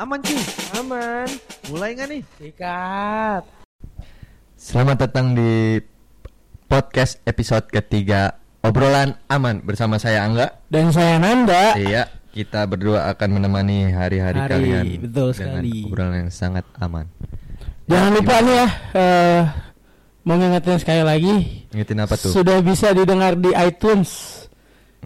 [0.00, 0.40] Aman cuy,
[0.80, 1.28] aman.
[1.68, 2.22] Mulai nggak nih?
[2.40, 3.44] Sikat.
[4.56, 5.76] Selamat datang di
[6.72, 10.56] podcast episode ketiga obrolan aman bersama saya Angga.
[10.72, 11.76] Dan saya Nanda.
[11.76, 15.84] Iya, kita berdua akan menemani hari-hari Hari, kalian betul dengan sekali.
[15.84, 17.04] obrolan yang sangat aman.
[17.84, 19.42] Jangan lupa nih ya, eh,
[20.24, 21.34] mau ngingetin sekali lagi.
[21.76, 22.32] Ngingetin apa tuh?
[22.32, 24.08] Sudah bisa didengar di iTunes.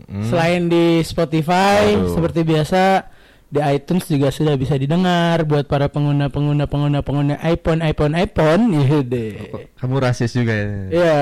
[0.06, 0.22] Hmm.
[0.30, 2.14] Selain di Spotify, Waduh.
[2.14, 3.10] seperti biasa
[3.50, 8.62] di iTunes juga sudah bisa didengar buat para pengguna pengguna pengguna pengguna iPhone iPhone iPhone.
[8.84, 9.32] Iya deh.
[9.50, 10.68] Kok Kamu rasis juga ya?
[10.90, 11.20] Iya,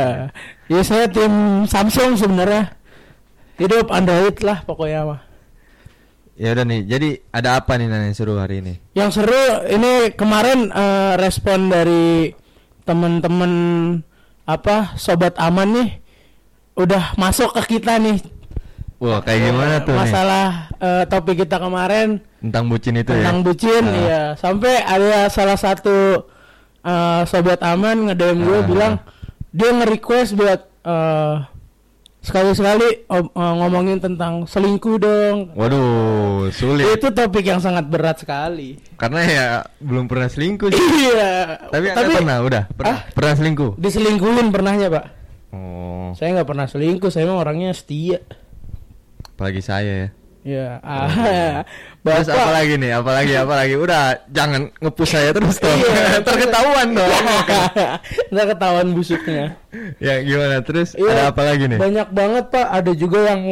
[0.70, 2.72] ya saya tim Samsung sebenarnya.
[3.60, 5.20] Hidup Android lah pokoknya mah.
[6.32, 8.80] Ya udah nih, jadi ada apa nih yang seru hari ini?
[8.96, 12.32] Yang seru ini kemarin eh, respon dari
[12.88, 13.52] teman-teman
[14.48, 15.90] apa sobat aman nih
[16.74, 18.18] udah masuk ke kita nih
[19.02, 20.00] Wah, kayak gimana tuh nih?
[20.00, 23.44] masalah eh, topik kita kemarin Tentang bucin itu tentang ya?
[23.44, 23.96] bucin Ah.
[23.96, 26.22] iya sampai ada salah satu
[26.80, 28.62] eh, sobat aman nge-DM gue Ah.
[28.64, 28.94] bilang
[29.50, 31.34] dia nge-request buat eh,
[32.20, 36.86] sekali-sekali eh, ngomongin tentang selingkuh dong Waduh, sulit.
[36.88, 40.78] itu topik yang sangat berat sekali Karena ya belum pernah selingkuh sih.
[41.04, 42.62] iya Tapi, Anda pernah, udah?
[42.70, 42.98] Pernah, Ah?
[43.10, 43.70] pernah selingkuh?
[43.74, 45.04] diselingkuhin pernahnya pak
[45.50, 48.22] Oh, saya nggak pernah selingkuh saya emang orangnya setia
[49.42, 50.08] apalagi saya ya.
[50.44, 51.66] ya Oh, ah,
[52.02, 52.94] bapak lagi nih?
[52.94, 53.34] Apa lagi?
[53.34, 53.74] Apa lagi?
[53.74, 55.74] Udah, jangan ngepus saya terus dong.
[55.74, 56.22] Iya.
[56.26, 57.10] Terketahuan dong.
[58.30, 59.58] nggak ketahuan busuknya
[59.98, 60.62] ya gimana?
[60.62, 61.78] Terus Iya, ada apa lagi nih?
[61.78, 63.42] banyak banget pak ada juga yang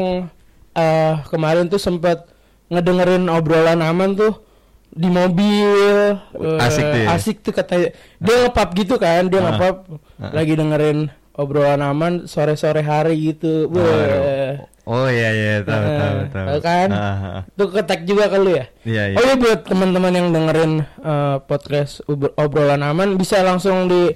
[0.70, 2.30] eh kemarin tuh sempat
[2.70, 4.46] ngedengerin obrolan aman tuh
[4.88, 7.08] di mobil eh, Asik tuh ya?
[7.10, 10.30] asik tuh katanya dia ngepap gitu kan dia ngepap Ah.
[10.30, 14.69] lagi dengerin obrolan aman sore sore hari gitu Wah.
[14.90, 16.46] Oh iya iya tahu Eh, tahu tahu.
[16.48, 16.88] tahu kan?
[16.90, 17.40] Ah, ah.
[17.48, 18.66] Tuh ketek juga ke lu ya?
[18.82, 19.16] Iya iya.
[19.16, 24.10] Oh iya buat teman-teman yang dengerin eh, podcast ob- obrolan aman bisa langsung di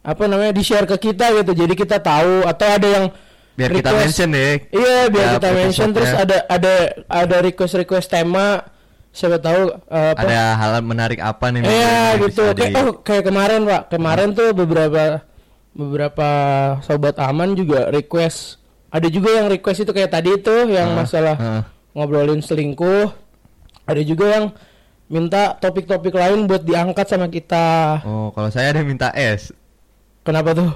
[0.00, 1.52] apa namanya di share ke kita gitu.
[1.56, 3.04] Jadi kita tahu atau ada yang
[3.54, 4.54] Biar kita request- mention deh.
[4.68, 6.24] Iya, biar Ya, kita mention terus episode-nya.
[6.24, 6.74] ada ada
[7.08, 8.46] ada request-request tema
[9.10, 11.60] siapa tahu eh, apa Ada hal menarik apa nih?
[11.60, 12.44] Iya gitu.
[12.50, 13.82] Kayak, di- oh kayak kemarin Pak.
[13.90, 15.22] Kemarin tuh beberapa
[15.72, 16.28] beberapa
[16.80, 18.62] sobat aman juga request.
[18.94, 21.62] Ada juga yang request itu kayak tadi itu yang Ah, masalah ah.
[21.92, 23.10] ngobrolin selingkuh.
[23.84, 24.44] Ada juga yang
[25.04, 28.00] minta topik-topik lain buat diangkat sama kita.
[28.02, 29.50] Oh, kalau saya ada minta es.
[30.22, 30.70] Kenapa tuh?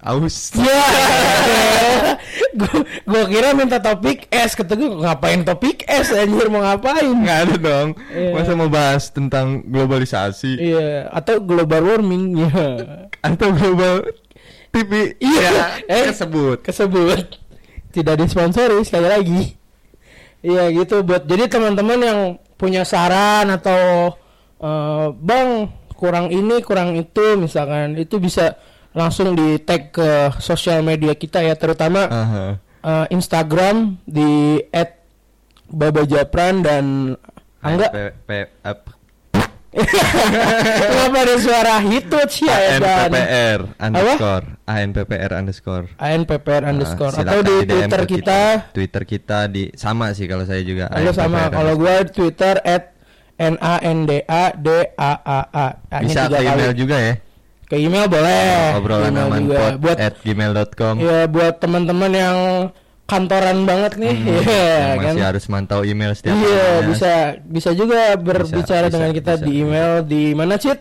[0.00, 0.48] Aus.
[0.54, 0.80] Ya,
[2.56, 2.72] gua,
[3.04, 7.04] gua kira minta topik S kata gua ngapain topik S anjir mau ngapain?
[7.04, 7.88] Nggak ada dong.
[8.08, 8.32] Iya.
[8.32, 12.56] Masa mau bahas tentang globalisasi Iya, atau global warming ya.
[13.20, 14.08] atau global
[14.70, 15.20] TV?
[15.20, 15.52] Iya.
[15.52, 16.04] Ya, Eh.
[16.08, 16.64] kesebut.
[16.64, 17.43] kesebut
[17.94, 19.42] tidak disponsori sekali lagi
[20.42, 22.20] iya gitu buat jadi teman-teman yang
[22.58, 24.12] punya saran atau
[24.58, 28.58] eh, bang kurang ini kurang itu misalkan itu bisa
[28.94, 32.44] langsung di tag ke sosial media kita ya terutama Aha.
[32.82, 34.58] eh, Instagram di
[35.70, 36.84] @babajapran dan
[37.64, 38.93] Angga P- P- ap-
[40.88, 45.86] kenapa ada suara hitut sih ya dan ANPPR underscore ANPPR underscore.
[46.00, 47.14] ANPPR Nah, underscore.
[47.20, 48.40] atau di DM Twitter ke kita.
[48.72, 51.52] Twitter kita di sama sih kalau saya juga Halo sama.
[51.52, 52.96] Kalau gue Twitter at
[53.36, 55.66] N A N D A D A A A
[56.00, 56.80] bisa ke email kali.
[56.80, 57.14] juga ya?
[57.68, 58.72] Ke email boleh.
[58.78, 59.42] Obrolan aman
[59.80, 62.36] buat at gmail.com ya buat teman-teman yang
[63.04, 64.14] kantoran banget nih.
[64.16, 65.12] Hmm, Iya, yang kan?
[65.14, 66.44] masih harus mantau email setiap iya
[66.80, 66.88] harinya.
[66.88, 67.12] bisa
[67.44, 69.44] bisa juga berbicara bisa, dengan kita bisa.
[69.44, 69.90] di email.
[70.02, 70.80] Di mana Cit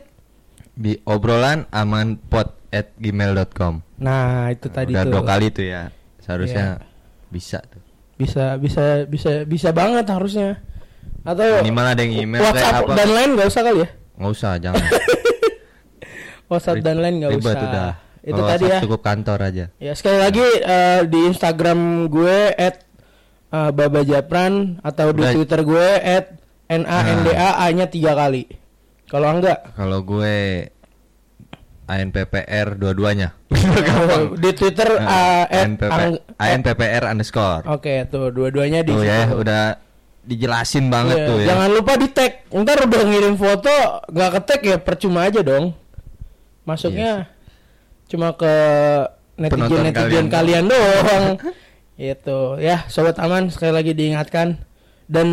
[0.74, 5.12] di obrolan aman pod at gmail.com nah itu tadi udah tuh.
[5.14, 5.94] dua kali tuh ya.
[6.18, 6.82] Seharusnya
[7.30, 7.82] bisa tuh.
[8.18, 10.64] Bisa bisa bisa bisa banget harusnya.
[11.24, 13.90] Atau minimal ada yang email kayak WhatsApp apa dan lain nggak usah kali ya?
[14.18, 14.84] Nggak usah jangan.
[16.52, 17.56] WhatsApp dan lain nggak usah.
[17.56, 17.92] udah
[18.24, 18.80] itu Kalau tadi ya.
[18.80, 19.66] cukup kantor aja.
[19.78, 22.82] Ya sekali lagi eh, di Instagram gue at
[23.50, 25.34] eh, Baba Japran atau di Udah.
[25.36, 26.26] Twitter gue at
[26.66, 28.48] N A N D A A nya tiga kali.
[29.06, 29.76] Kalau enggak?
[29.76, 30.66] Kalau gue
[31.84, 33.36] ANPPR dua-duanya.
[34.40, 37.68] Di Twitter at ANPP Ang- ANPPR underscore.
[37.68, 39.76] Oke tuh dua-duanya di tuh ya udah
[40.24, 41.48] dijelasin banget Iya, tuh ya.
[41.52, 42.48] Jangan lupa di tag.
[42.50, 43.74] Ntar udah ngirim foto
[44.08, 45.76] nggak ke tag ya percuma aja dong.
[46.64, 47.28] Masuknya
[48.14, 48.54] cuma ke
[49.36, 51.26] netizen Penonton netizen kalian kalian, doang.
[52.14, 54.62] itu ya sobat aman sekali lagi diingatkan
[55.06, 55.30] dan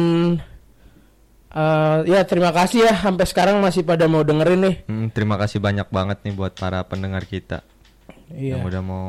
[1.51, 4.77] eh, ya terima kasih ya sampai sekarang masih pada mau dengerin nih.
[4.87, 7.61] Hmm, terima kasih banyak banget nih buat para pendengar kita
[8.31, 8.57] Iya.
[8.57, 9.09] yang udah mau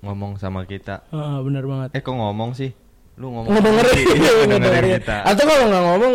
[0.00, 1.88] ngomong sama kita Ah, benar banget.
[1.92, 2.72] eh kok ngomong sih
[3.12, 5.16] Lu ngomong ngedengerin, Iya, ngedengerin kita.
[5.22, 6.14] Atau kalau nggak ngomong,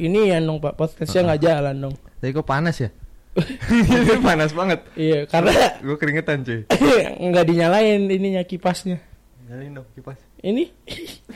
[0.00, 1.94] ini ya dong pak podcastnya nggak jalan dong.
[2.16, 2.88] Tapi kok panas ya?
[3.70, 4.80] Ini panas banget.
[4.94, 5.52] Iya, karena
[5.86, 6.66] Gue keringetan cuy.
[7.30, 8.98] nggak dinyalain ininya kipasnya.
[9.46, 10.18] Nyalin dong kipas.
[10.40, 10.72] Ini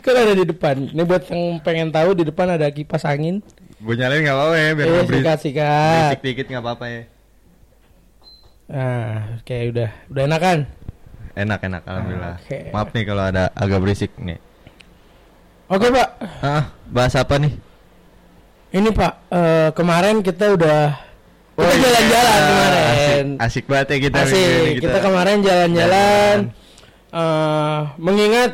[0.00, 0.76] kan ada di depan.
[0.90, 3.42] Ini buat yang pengen tahu di depan ada kipas angin.
[3.78, 5.12] Gue nyalain nggak apa-apa ya biar berisik.
[5.12, 5.98] sikat sikat.
[6.08, 7.02] Berisik dikit nggak apa-apa ya.
[8.64, 9.12] Nah,
[9.44, 10.58] kayak udah, udah enak kan?
[11.34, 12.36] Enak enak alhamdulillah.
[12.40, 12.58] Oke.
[12.72, 14.38] Maaf nih kalau ada agak berisik nih.
[15.64, 16.08] Oke pak,
[16.40, 17.52] Ah, bahas apa nih?
[18.70, 20.98] ini pak eh, kemarin kita udah
[21.54, 21.78] kita iya.
[21.80, 23.24] jalan-jalan kemarin.
[23.38, 24.18] Asik, asik banget ya kita.
[24.20, 26.36] Asik, ini, kita, kemarin jalan-jalan.
[27.14, 28.50] eh, mengingat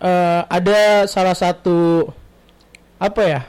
[0.00, 2.08] eh, ada salah satu
[2.96, 3.40] apa ya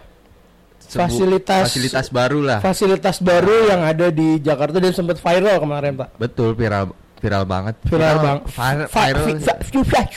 [0.86, 2.60] Sebu- fasilitas- fasilitas baru lah.
[2.60, 6.10] fasilitas baru yang ada di Jakarta dan sempat viral kemarin pak.
[6.19, 7.75] Betul viral viral banget.
[7.88, 8.38] Viral bang.
[8.45, 8.86] Viral.
[8.86, 9.24] Va- viral.
[9.25, 10.12] vi- va- vi- va-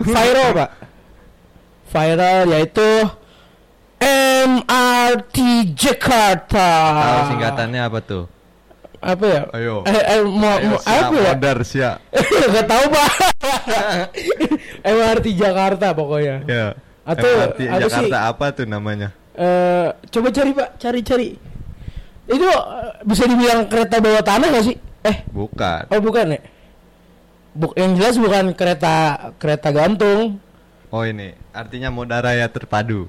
[0.00, 0.70] viral pak.
[1.94, 2.88] Viral yaitu
[4.00, 5.36] MRT
[5.74, 6.68] Jakarta.
[6.94, 8.24] Tahu singkatannya apa tuh?
[9.00, 9.42] Apa ya?
[9.54, 9.84] Ayo.
[9.86, 11.32] Eh, eh, mau, mau- apa ya?
[11.36, 11.96] Modar siap.
[12.54, 13.10] Gak tahu pak.
[14.96, 16.36] MRT Jakarta pokoknya.
[16.48, 16.66] Ya.
[17.06, 17.82] Atau MRT apa sih?
[17.86, 19.08] Jakarta apa tuh namanya?
[19.36, 21.28] Eh, coba cari pak, cari-cari.
[22.26, 24.76] Itu eh, bisa dibilang kereta bawah tanah gak sih?
[25.06, 25.86] Eh, Bukan.
[25.86, 26.40] oh bukan ya?
[27.56, 30.36] Buk, yang jelas bukan kereta kereta gantung.
[30.90, 33.06] Oh ini artinya moda raya terpadu.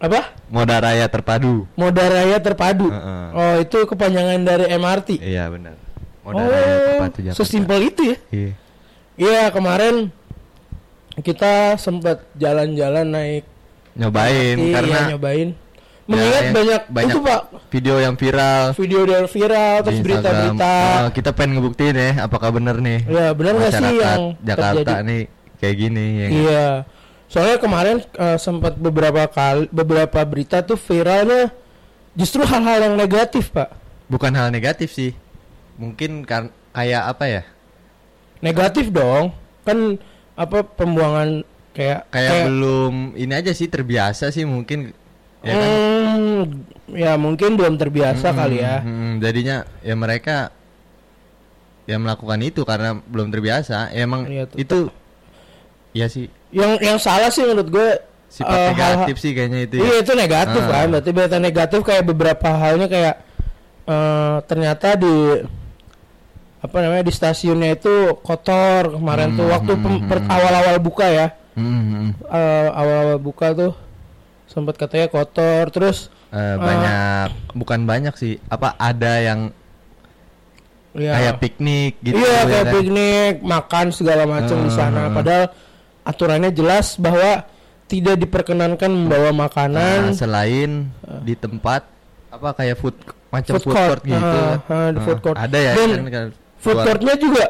[0.00, 0.32] Apa?
[0.48, 1.68] Moda raya terpadu.
[1.76, 2.88] Moda Raya Terpadu.
[2.88, 3.26] Heeh.
[3.36, 5.20] Oh, itu kepanjangan dari MRT.
[5.20, 5.76] Iya benar.
[6.24, 7.38] Moda raya oh, terpadu Jakarta.
[7.44, 8.16] sesimpel itu ya?
[8.32, 8.52] Iya.
[9.20, 10.08] Iya, kemarin
[11.20, 13.44] kita sempat jalan-jalan naik
[13.92, 15.48] Nyobain MRT, karena ya, nyobain.
[16.10, 20.74] Mengingat yang- banyak, banyak itu Pak, video yang viral video dari viral terus berita-berita.
[21.06, 23.04] Oh, kita pengen ngebuktiin ya apakah benar nih.
[23.06, 25.06] Ya, benar nggak sih yang Jakarta terjadi?
[25.06, 25.20] nih
[25.60, 26.26] kayak gini ya.
[26.32, 26.66] Iya.
[27.30, 31.54] Soalnya kemarin eh, sempat beberapa kali beberapa berita tuh viralnya
[32.18, 33.70] justru hal-hal yang negatif, Pak.
[34.10, 35.14] Bukan hal negatif sih.
[35.78, 37.42] Mungkin kan kayak apa ya?
[38.42, 39.30] Negatif dong.
[39.62, 40.02] Kan
[40.34, 44.90] apa pembuangan kayak Kayak belum ini aja sih terbiasa sih mungkin
[45.46, 45.70] ya kan.
[45.70, 46.42] Hmm,
[46.90, 48.82] ya mungkin belum terbiasa Mm-mm, kali ya.
[48.82, 49.12] mm-mm.
[49.22, 49.56] jadinya
[49.86, 50.50] ya mereka
[51.86, 53.94] ya melakukan itu karena belum terbiasa.
[53.94, 54.58] Ya, emang tetep.
[54.58, 54.78] itu
[55.94, 57.88] ya sih Yang yang salah sih menurut gue
[58.28, 59.74] sifat eh, negatif hal- sih kayaknya itu.
[59.74, 59.82] ya.
[59.82, 60.70] Iya itu negatif Ah.
[60.72, 60.86] kan.
[60.88, 63.14] Berarti berita negatif kayak beberapa halnya kayak
[63.84, 65.14] eh, ternyata di
[66.60, 70.06] apa namanya di stasiunnya itu kotor kemarin tuh Hmm, waktu hmm, hmm.
[70.06, 71.26] per- awal-awal buka ya.
[71.50, 72.08] Mm, mm.
[72.22, 73.72] Eh, awal-awal buka tuh
[74.44, 79.50] sempat katanya kotor terus Eh, banyak bukan banyak sih apa ada yang
[80.92, 82.74] ya kayak piknik gitu iya ya kayak kan?
[82.76, 85.14] piknik makan segala macam di sana Hmm.
[85.16, 85.44] padahal
[86.02, 87.44] aturannya jelas bahwa
[87.90, 90.14] tidak diperkenankan membawa makanan.
[90.14, 90.86] Nah, selain
[91.26, 91.82] di tempat
[92.30, 92.94] apa kayak food
[93.30, 93.88] macam Food food, court.
[93.98, 94.40] court, gitu.
[94.42, 95.36] Ah, ah, di food court.
[95.38, 96.26] ada ya Dan kan,
[96.62, 97.44] food courtnya juga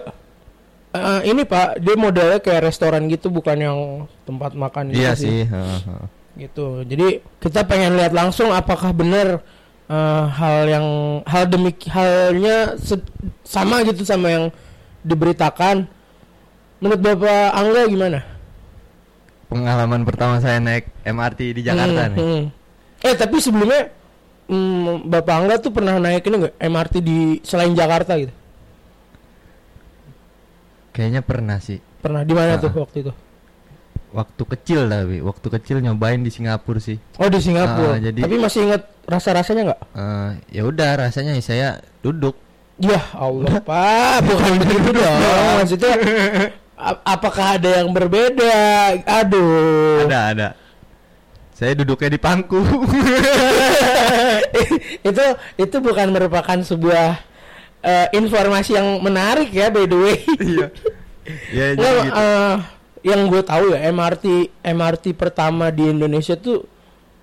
[0.90, 3.78] eh, ini pak dia modelnya kayak restoran gitu bukan yang
[4.24, 5.44] tempat makan gitu iya sih.
[5.44, 6.04] heeh, heeh.
[6.48, 6.80] gitu.
[6.88, 9.44] Jadi kita pengen lihat langsung apakah benar
[9.88, 10.86] eh, hal yang
[11.28, 12.80] hal demik halnya
[13.44, 14.44] sama gitu sama yang
[15.04, 15.84] diberitakan.
[16.80, 18.18] Menurut bapak Angga gimana
[19.50, 22.44] pengalaman pertama saya naik MRT di Jakarta Hmm, nih hmm.
[23.02, 23.90] eh tapi sebelumnya
[24.46, 28.30] hmm, bapak Angga tuh pernah naik ini nggak MRT di selain Jakarta gitu
[30.90, 33.12] kayaknya pernah sih pernah di mana tuh waktu itu
[34.10, 37.94] waktu kecil tapi waktu kecil nyobain di Singapura sih Oh di Singapura.
[37.94, 39.80] Ah, jadi- Tapi masih ingat rasa-rasanya nggak?
[39.92, 41.68] Eh, ya udah rasanya saya
[42.00, 42.34] duduk
[42.80, 45.20] Ya Allah Pak, bukan begitu dong.
[45.60, 45.92] Maksudnya
[47.04, 48.54] apakah ada yang berbeda?
[49.04, 50.04] Aduh.
[50.04, 50.48] ada ada
[51.52, 52.56] saya duduknya di pangku
[55.02, 55.24] itu
[55.56, 57.20] itu bukan merupakan sebuah
[57.80, 60.16] eh, informasi yang menarik ya by the way.
[60.40, 60.66] iya
[61.52, 62.16] ya jadi Nggak, gitu.
[62.16, 62.54] eh,
[63.02, 64.24] yang gue tahu ya MRT
[64.62, 66.64] MRT pertama di Indonesia tuh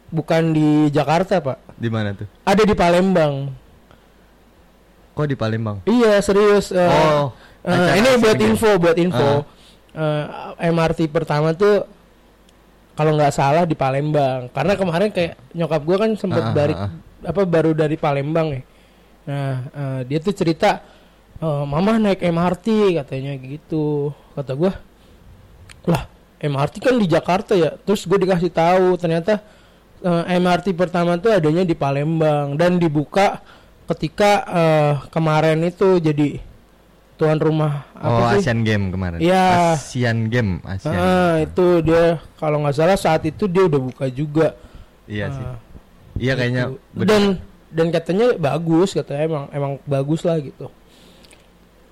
[0.07, 3.51] bukan di Jakarta pak, di mana tuh ada di Palembang.
[5.11, 6.69] kok di Palembang Iya serius.
[6.69, 7.33] eh, Oh,
[7.63, 9.29] acara ini buat info, buat info.
[9.97, 10.25] Eh,
[10.69, 11.87] MRT pertama tuh
[12.97, 14.49] kalau nggak salah di Palembang.
[14.53, 16.89] Karena kemarin kayak nyokap gue kan sempat Ah, ah, dari ah.
[17.25, 18.61] apa baru dari Palembang ya.
[19.29, 20.81] Nah eh, dia tuh cerita,
[21.37, 24.13] "Eh, mama naik MRT katanya gitu.
[24.33, 24.71] Kata gue,
[25.89, 26.03] lah
[26.41, 27.73] MRT kan di Jakarta ya.
[27.81, 29.41] Terus gue dikasih tahu ternyata
[30.01, 33.41] eh, MRT pertama tuh adanya di Palembang dan dibuka
[33.89, 36.46] ketika eh, kemarin itu jadi
[37.17, 38.45] tuan rumah Oh, apa sih?
[38.45, 39.17] Asian Game kemarin.
[39.17, 39.73] Iya.
[39.73, 40.93] Asian Game, Asian.
[40.93, 42.03] Ah, itu dia
[42.35, 44.53] kalau nggak salah saat itu dia udah buka juga.
[45.03, 45.41] Iya sih.
[45.43, 45.57] Ah,
[46.15, 46.77] Iya kayaknya gitu.
[46.93, 47.07] bener.
[47.07, 47.23] dan
[47.67, 50.69] dan katanya bagus katanya emang emang bagus lah gitu.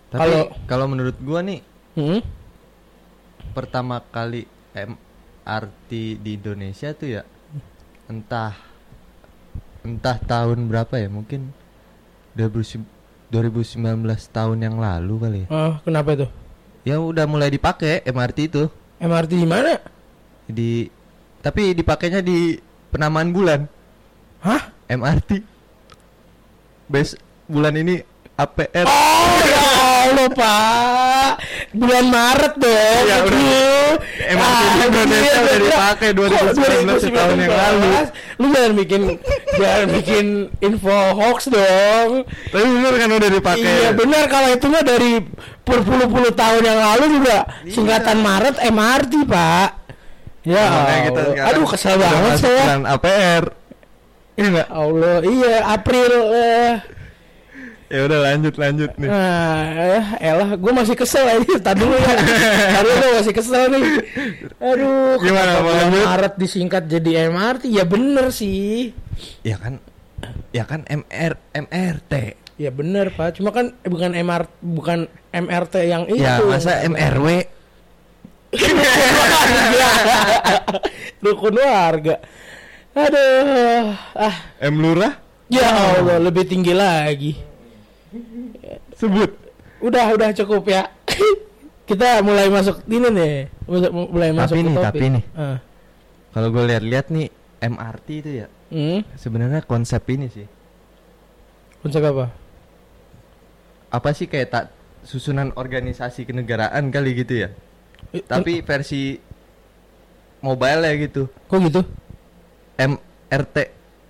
[0.08, 1.60] Tapi kalau- kalau menurut gua nih
[1.94, 2.22] Hmm?
[3.52, 7.24] pertama kali MRT di Indonesia tuh ya
[8.06, 8.54] entah
[9.82, 11.50] entah tahun berapa ya mungkin
[12.34, 12.84] 2000
[13.34, 13.82] 2019
[14.30, 15.48] tahun yang lalu kali ya.
[15.50, 16.28] Ah, kenapa itu?
[16.86, 18.64] Ya udah mulai dipakai MRT itu
[19.02, 19.82] MRT di mana?
[20.46, 20.86] di
[21.42, 22.62] tapi dipakainya di
[22.94, 23.66] penamaan bulan
[24.46, 24.70] Hah?
[24.86, 25.42] MRT.
[26.86, 27.18] Bes
[27.50, 27.98] bulan ini
[28.38, 28.86] APR.
[28.86, 31.32] Oh ya Allah Pak
[31.72, 33.90] Bulan Maret dong Iya, udah.
[34.26, 35.66] Emang Ah, di Indonesia iya, udah iya.
[35.66, 36.18] dipakai Kok
[36.56, 37.92] 2019 setahun yang lalu.
[38.36, 39.02] Lu jangan bikin
[39.54, 40.26] Jangan bikin
[40.60, 42.10] info hoax dong
[42.48, 43.72] Tapi bener kan udah dipakai.
[43.76, 45.12] Iya benar kalau itu mah dari
[45.62, 47.72] Berpuluh-puluh tahun yang lalu juga Iya.
[47.72, 49.70] Singkatan Maret MRT Pak
[50.46, 53.44] Ya Makanya kita Aduh kesel banget saya APR.
[54.36, 54.68] Iya enggak?
[54.70, 56.74] Allah Iya April eh.
[57.96, 59.08] Ya udah lanjut lanjut nih.
[59.08, 61.56] Nah, eh, elah, gue masih kesel aja.
[61.64, 62.12] Tadi dulu ya.
[62.76, 63.84] Tadi gue masih kesel nih.
[64.60, 66.04] Aduh, Gimana, mau lanjut?
[66.04, 67.72] Maret disingkat jadi MRT?
[67.72, 68.92] Ya bener sih.
[69.48, 69.80] Ya kan
[70.52, 72.36] ya kan MR MRT.
[72.60, 73.40] Ya bener pak.
[73.40, 75.00] Cuma kan eh, bukan MRT, bukan
[75.32, 76.20] MRT yang itu.
[76.20, 77.48] Ya masa MRW
[81.24, 82.16] Rukun warga.
[82.96, 85.20] Aduh, ah, M Lurah
[85.52, 87.36] ya Allah, lebih tinggi lagi.
[88.94, 89.32] Sebut.
[89.80, 90.88] Udah, udah cukup ya.
[91.90, 93.34] Kita mulai masuk ini nih.
[93.66, 94.86] Mulai, mulai Tapi masuk ke nih, topik.
[94.86, 95.24] tapi nih.
[95.34, 95.58] Ah.
[96.32, 97.28] Kalau gue lihat-lihat nih
[97.62, 100.44] MRT itu ya Hmm, sebenarnya konsep ini sih.
[101.80, 102.34] konsep apa?
[103.90, 104.66] Apa sih kayak tak
[105.06, 107.50] susunan organisasi kenegaraan kali gitu ya.
[108.10, 109.22] Eh, Tapi versi
[110.42, 111.30] mobile ya gitu.
[111.46, 111.82] Kok gitu?
[112.76, 113.56] MRT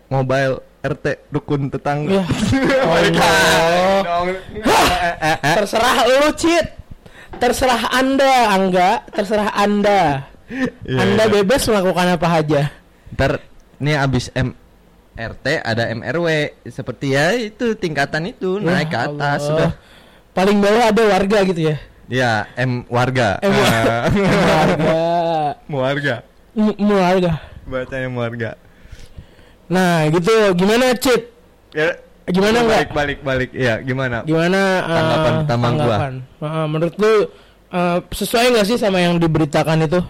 [0.08, 2.22] mobile RT rukun tetangga.
[2.56, 2.82] Ya.
[2.86, 4.22] Allah.
[5.58, 6.68] Terserah lu, Cit.
[7.36, 9.04] Terserah Anda, Angga.
[9.12, 10.30] Terserah Anda.
[10.48, 11.34] Iya, Anda iya.
[11.42, 12.62] bebas melakukan apa aja.
[13.12, 13.42] Ntar
[13.82, 19.42] nih abis MRT ada MRW seperti ya itu tingkatan itu naik ke Ya atas Allah.
[19.42, 19.72] sudah.
[20.32, 21.76] Paling bawah ada warga gitu ya.
[22.06, 23.42] Ya M warga.
[23.42, 23.98] M warga.
[25.82, 26.16] warga.
[26.54, 27.32] M- warga.
[27.66, 28.50] Bacanya warga.
[29.68, 30.34] Nah, gitu.
[30.54, 31.32] Gimana, Cit?
[31.72, 32.86] Ya Gimana balik enggak?
[32.92, 33.50] balik balik.
[33.52, 34.18] Iya, gimana?
[34.22, 35.78] Gimana eh, Tanggapan pertama gua.
[35.78, 36.14] tanggapan?
[36.40, 37.14] Eh, menurut lu
[37.70, 40.02] eh, sesuai nggak sih sama yang diberitakan itu?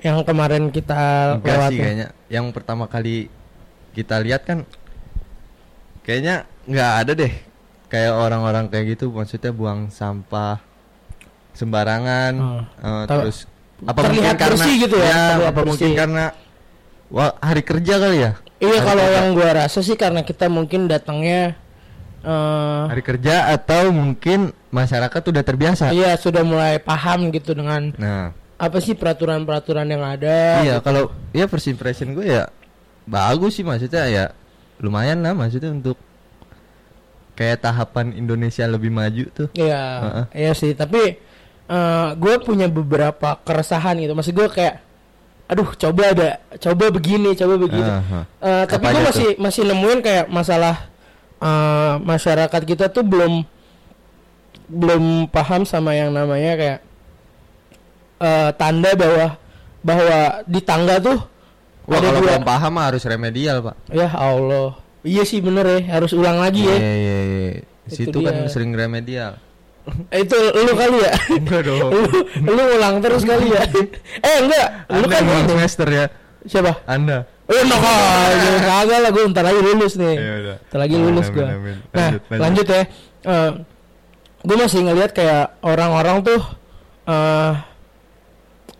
[0.00, 1.00] Yang kemarin kita
[1.34, 1.80] Enggak sih lewatin?
[1.80, 2.08] kayaknya.
[2.28, 3.32] Yang pertama kali
[3.90, 4.68] kita lihat kan
[6.00, 7.32] kayaknya nggak ada deh
[7.86, 10.62] kayak orang-orang kayak gitu maksudnya buang sampah
[11.52, 12.32] sembarangan
[12.78, 13.38] eh, Tahu- terus
[13.80, 15.96] apa terlihat mungkin karena gitu ya, terlihat apa mungkin bersih.
[15.96, 16.24] karena
[17.10, 19.16] wah hari kerja kali ya Iya Hari kalau kerja.
[19.16, 21.56] yang gua rasa sih karena kita mungkin datangnya
[22.20, 28.36] eh hari kerja atau mungkin masyarakat udah terbiasa iya sudah mulai paham gitu dengan nah
[28.60, 30.60] apa sih peraturan-peraturan yang ada.
[30.60, 32.52] iya kalau ya first impression gue ya
[33.08, 34.24] bagus sih maksudnya ya
[34.76, 35.96] lumayan lah maksudnya untuk
[37.32, 40.24] kayak tahapan Indonesia lebih maju tuh Iya, Heeh.
[40.36, 40.76] iya sih.
[40.76, 41.16] Tapi
[42.12, 44.12] gue punya beberapa keresahan gitu.
[44.12, 44.84] Maksud gue kayak,
[45.50, 47.90] aduh coba ada, coba begini, coba begitu.
[47.90, 48.20] Aha.
[48.38, 50.86] Eh, tapi Apa gue masih masih nemuin kayak masalah
[51.42, 53.42] eh, masyarakat kita tuh belum
[54.70, 56.78] belum paham sama yang namanya kayak
[58.22, 59.26] eh, tanda bahwa
[59.82, 61.18] bahwa di tangga tuh
[61.90, 62.26] Wah ada kalau dua.
[62.30, 63.74] belum paham harus remedial pak.
[63.90, 66.76] Ya Allah, iya sih bener ya, harus ulang lagi ya.
[66.78, 67.50] Iya iya iya.
[67.90, 69.34] Itu Situ kan sering remedial.
[70.08, 71.12] Eh, Itu lu kali ya?
[71.30, 71.80] Enggak dong.
[71.88, 72.00] lu,
[72.46, 73.62] lu ulang terus kali ya?
[74.20, 75.42] eh enggak, lu Anda kan ini.
[75.46, 76.04] semester ya.
[76.42, 76.72] Siapa?
[76.84, 77.18] Anda.
[77.50, 77.76] Oh, no,
[78.62, 80.14] kagak lah gue ntar lagi lulus nih.
[80.14, 80.56] Ya udah.
[80.70, 81.42] Ntar lagi lulus gue.
[81.42, 82.66] Nah, Lanjut, lanjut, lanjut.
[82.68, 82.82] ya.
[84.40, 86.40] gue masih ngelihat kayak orang-orang tuh
[87.04, 87.52] eh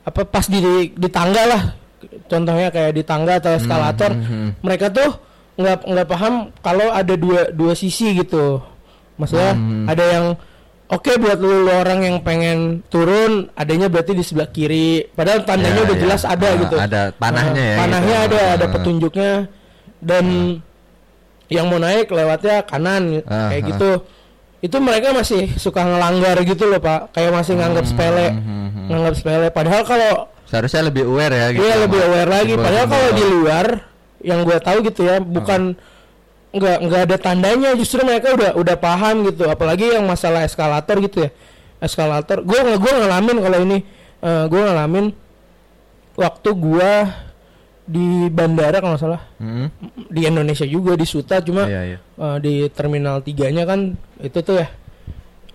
[0.00, 0.58] apa pas di
[0.90, 1.62] di tangga lah.
[2.24, 4.50] Contohnya kayak di tangga atau eskalator, hmm, hmm.
[4.62, 5.10] mereka tuh
[5.60, 8.62] nggak nggak paham kalau ada dua dua sisi gitu.
[9.18, 9.84] Maksudnya Hmm.
[9.84, 10.26] ada yang
[10.90, 15.06] oke buat lu, lu orang yang pengen turun, adanya berarti di sebelah kiri.
[15.08, 16.02] Padahal tandanya Ya, udah ya.
[16.02, 16.76] jelas ada Ah, gitu.
[16.76, 18.26] ada panahnya Nah, ya, Panahnya gitu.
[18.28, 18.70] ada, ada Ah.
[18.70, 19.30] petunjuknya
[20.00, 20.24] dan
[21.46, 23.68] yang mau naik lewatnya kanan Ah, kayak ah.
[23.70, 23.90] gitu.
[24.60, 27.16] Itu mereka masih suka ngelanggar gitu loh, Pak.
[27.16, 28.26] Kayak masih nganggap sepele.
[28.28, 28.86] hmm, hmm, hmm.
[28.90, 30.12] Nganggap sepele padahal kalau
[30.44, 31.62] Seharusnya lebih aware ya gitu.
[31.62, 32.54] Iya lebih aware lagi.
[32.58, 33.66] Padahal kalau di luar
[34.20, 35.78] yang gue tahu gitu ya, bukan
[36.50, 39.46] nggak nggak ada tandanya justru mereka udah udah paham gitu.
[39.46, 41.30] Apalagi yang masalah eskalator gitu ya.
[41.78, 43.78] Eskalator gue nggak gue ngalamin kalau ini.
[44.20, 45.06] Eh gue ngalamin
[46.18, 46.92] waktu gue
[47.90, 49.22] di bandara kalau nggak salah.
[49.38, 49.66] Hmm.
[50.10, 51.38] di Indonesia juga di Suta.
[51.40, 51.98] Cuma Iya, iya.
[51.98, 54.68] eh, di terminal tiganya kan itu tuh ya.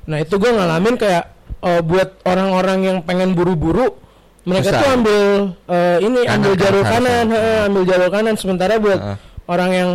[0.08, 1.24] Nah itu gue ngalamin kayak
[1.62, 4.00] eh, buat orang-orang yang pengen buru-buru
[4.46, 4.82] mereka Susah.
[4.82, 5.22] tuh ambil
[5.68, 7.26] eh, ini Kanan ambil jalur kanan.
[7.30, 8.36] Heeh, ambil jalur kanan.
[8.38, 9.18] Sementara buat Heeh.
[9.46, 9.90] orang yang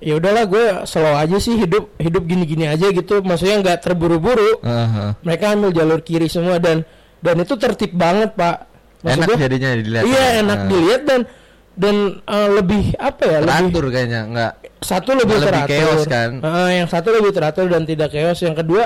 [0.00, 5.12] ya udahlah gue slow aja sih hidup hidup gini-gini aja gitu maksudnya nggak terburu-buru Heeh.
[5.20, 6.82] mereka ambil jalur kiri semua dan
[7.18, 8.66] dan itu tertib banget pak
[9.00, 10.04] Maksud Enak gua, jadinya dilihat.
[10.04, 10.28] iya ya.
[10.40, 10.70] enak Heeh.
[10.70, 11.20] dilihat dan
[11.74, 14.52] dan eh, lebih apa ya lebih Teratur kayaknya enggak.
[14.78, 16.30] satu lebih Nggak lebih teratur chaos kan?
[16.38, 18.84] Heeh, yang satu lebih teratur dan tidak chaos yang kedua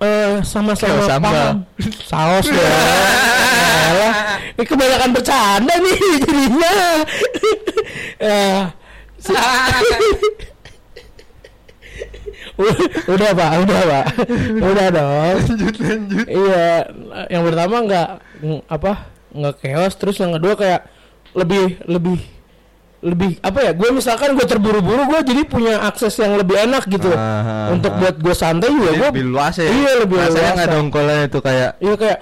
[0.00, 1.30] eh sama-sama Chaos sambal.
[1.30, 1.56] paham
[2.10, 2.70] saus ya
[4.52, 6.74] ini kebanyakan bercanda nih jadinya
[7.32, 7.62] si-
[13.08, 14.04] udah pak udah pak
[14.60, 15.08] udah dong
[15.40, 16.26] lanjut lanjut.
[16.26, 16.66] iya
[17.28, 18.08] yang pertama nggak
[18.40, 18.92] ng- apa
[19.32, 20.80] nggak chaos terus yang kedua kayak
[21.32, 22.18] lebih lebih
[23.02, 27.10] lebih apa ya gue misalkan gue terburu-buru gue jadi punya akses yang lebih enak gitu
[27.10, 27.18] Ah,
[27.66, 27.98] ah, untuk ah.
[27.98, 29.66] buat gue santai juga gue lebih luas ya.
[29.66, 32.18] iya lebih luas nggak dongkolnya itu kayak iya kayak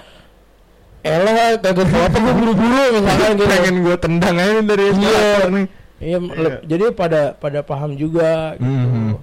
[1.01, 5.29] elah kagak tahu apa gue buru-buru misalkan gitu pengen gue tendang aja dari Iya.
[5.49, 5.65] nih.
[6.01, 9.13] Iya le- jadi pada pada paham juga gitu Mhm.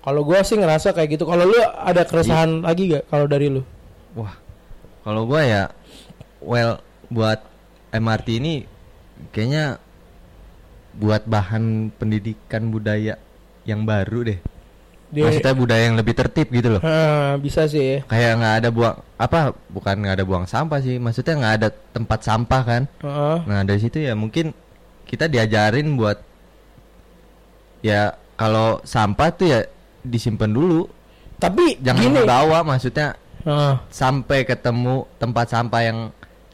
[0.00, 3.62] kalau gue sih ngerasa kayak gitu kalau lu ada keresahan lagi gak kalau dari lu
[4.14, 4.32] Wah,
[5.02, 5.62] kalau gua ya,
[6.40, 7.44] well, buat
[7.92, 8.64] MRT ini
[9.28, 9.76] kayaknya
[10.96, 13.20] buat bahan pendidikan budaya
[13.62, 14.40] yang baru deh.
[15.06, 16.82] Dia- Maksudnya budaya yang lebih tertib gitu loh.
[16.82, 19.52] Ah, bisa sih Kayak nggak ada buang apa?
[19.68, 20.96] Bukan nggak ada buang sampah sih.
[20.96, 22.82] Maksudnya nggak ada tempat sampah kan?
[22.98, 23.36] Heeh.
[23.44, 24.56] Nah dari situ ya mungkin
[25.06, 26.18] kita diajarin buat
[27.80, 29.60] ya kalau sampah tuh ya
[30.02, 30.90] disimpan dulu,
[31.38, 32.58] tapi jangan gini dibawa.
[32.66, 33.74] Maksudnya Heeh.
[33.88, 35.98] sampai ketemu tempat sampah yang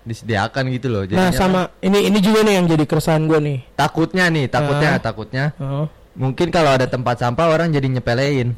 [0.02, 1.02] disediakan gitu loh.
[1.06, 3.58] Nah Jadinya sama ini ini juga nih yang jadi keresahan gue nih.
[3.78, 5.86] takutnya nih, takutnya, takutnya Heeh.
[6.18, 8.54] mungkin kalau ada tempat sampah orang jadi nyepelein.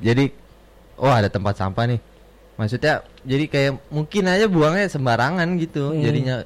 [0.00, 0.32] Jadi
[0.98, 2.00] oh ada tempat sampah nih.
[2.58, 5.94] Maksudnya jadi kayak mungkin aja buangnya sembarangan gitu.
[5.94, 6.02] Hmm.
[6.02, 6.36] Jadinya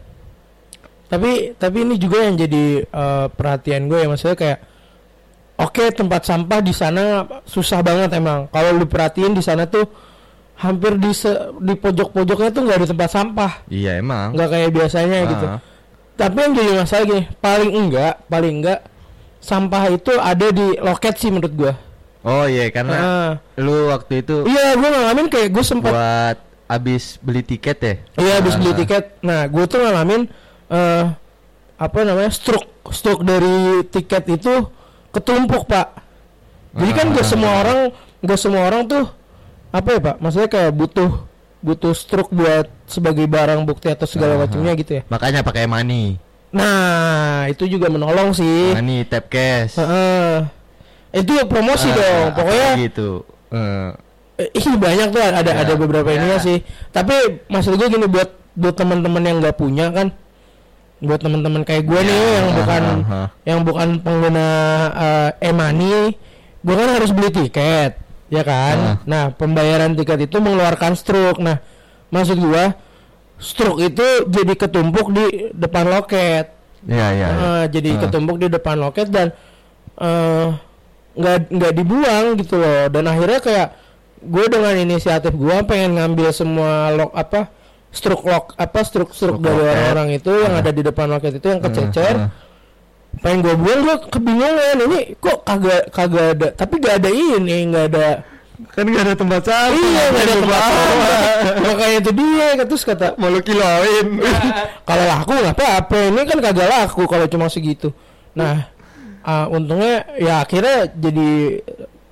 [1.12, 4.58] Tapi tapi ini juga yang jadi eh, perhatian gue ya maksudnya kayak
[5.54, 7.04] oke tempat sampah di sana
[7.44, 8.48] susah banget emang.
[8.48, 9.84] Kalau lu perhatiin di sana tuh
[10.54, 14.30] hampir di se- di pojok-pojoknya tuh nggak ada tempat sampah, iya emang.
[14.30, 15.28] nggak kayak biasanya Ah.
[15.28, 15.46] gitu.
[16.12, 18.80] Tapi yang jadi masalah gini, paling enggak, paling enggak
[19.38, 21.72] sampah itu ada di loket sih menurut gue.
[22.22, 23.30] Oh iya karena Heeh.
[23.58, 26.36] lu waktu itu Iya, gue ngalamin kayak gue sempat buat
[26.70, 27.94] abis beli tiket ya.
[28.16, 28.78] Iya habis beli Ah.
[28.78, 29.04] tiket.
[29.20, 30.30] Nah, gue tuh ngalamin
[30.72, 31.04] eh
[31.76, 34.54] apa namanya struk struk dari tiket itu
[35.12, 35.92] ketumpuk pak.
[36.72, 37.28] Jadi kan gak Ah.
[37.28, 37.78] semua orang
[38.24, 39.04] gak semua orang tuh
[39.68, 40.16] apa ya pak?
[40.18, 41.10] Maksudnya kayak butuh
[41.60, 44.48] butuh struk buat sebagai barang bukti atau segala Ah.
[44.48, 45.02] macamnya gitu ya.
[45.06, 46.16] Makanya pakai money.
[46.52, 48.72] Nah itu juga menolong sih.
[48.72, 49.76] Money tap cash.
[49.76, 50.48] Heeh.
[51.12, 52.26] itu promosi Ah, dong.
[52.40, 53.10] Pokoknya gitu.
[53.52, 56.16] Eh, Ih banyak tuh ada Ya, ada beberapa ya.
[56.16, 56.64] ininya sih.
[56.88, 57.12] Tapi
[57.46, 60.08] maksud gue gini buat buat teman-teman yang nggak punya kan,
[61.02, 63.28] buat teman-teman kayak gue nih yang Ah, bukan ah.
[63.42, 64.46] yang bukan pengguna
[64.94, 66.14] eh, e-money,
[66.62, 67.98] gue kan harus beli tiket,
[68.30, 68.76] ya kan?
[68.78, 68.96] Ah.
[69.02, 71.42] Nah pembayaran tiket itu mengeluarkan struk.
[71.42, 71.58] Nah
[72.08, 72.64] maksud gue
[73.36, 76.54] struk itu jadi ketumpuk di depan loket.
[76.82, 77.28] Iya iya.
[77.28, 77.28] iya.
[77.28, 78.00] Eh, jadi Ah.
[78.06, 79.34] ketumpuk di depan loket dan
[79.98, 80.46] eh,
[81.12, 83.68] nggak nggak dibuang gitu loh dan akhirnya kayak
[84.22, 87.52] gue dengan inisiatif gue pengen ngambil semua lok apa
[87.92, 91.60] struk lok apa struk struk dari orang-orang itu yang ada di depan loket itu yang
[91.60, 92.28] Ah, kececer ah.
[93.20, 97.86] pengen gue buang gue kebingungan ini kok kagak kagak ada tapi gak ada ini nggak
[97.92, 98.08] ada
[98.62, 99.74] Kan gak ada tempat sampah.
[99.74, 101.18] iya nggak ada tempat sampah.
[101.66, 104.06] makanya itu dia terus kata Mau lu kiloin.
[104.88, 107.90] kalau laku nggak apa-apa ini kan kagak laku kalau cuma segitu
[108.32, 108.70] nah
[109.20, 111.30] ah, untungnya ya akhirnya jadi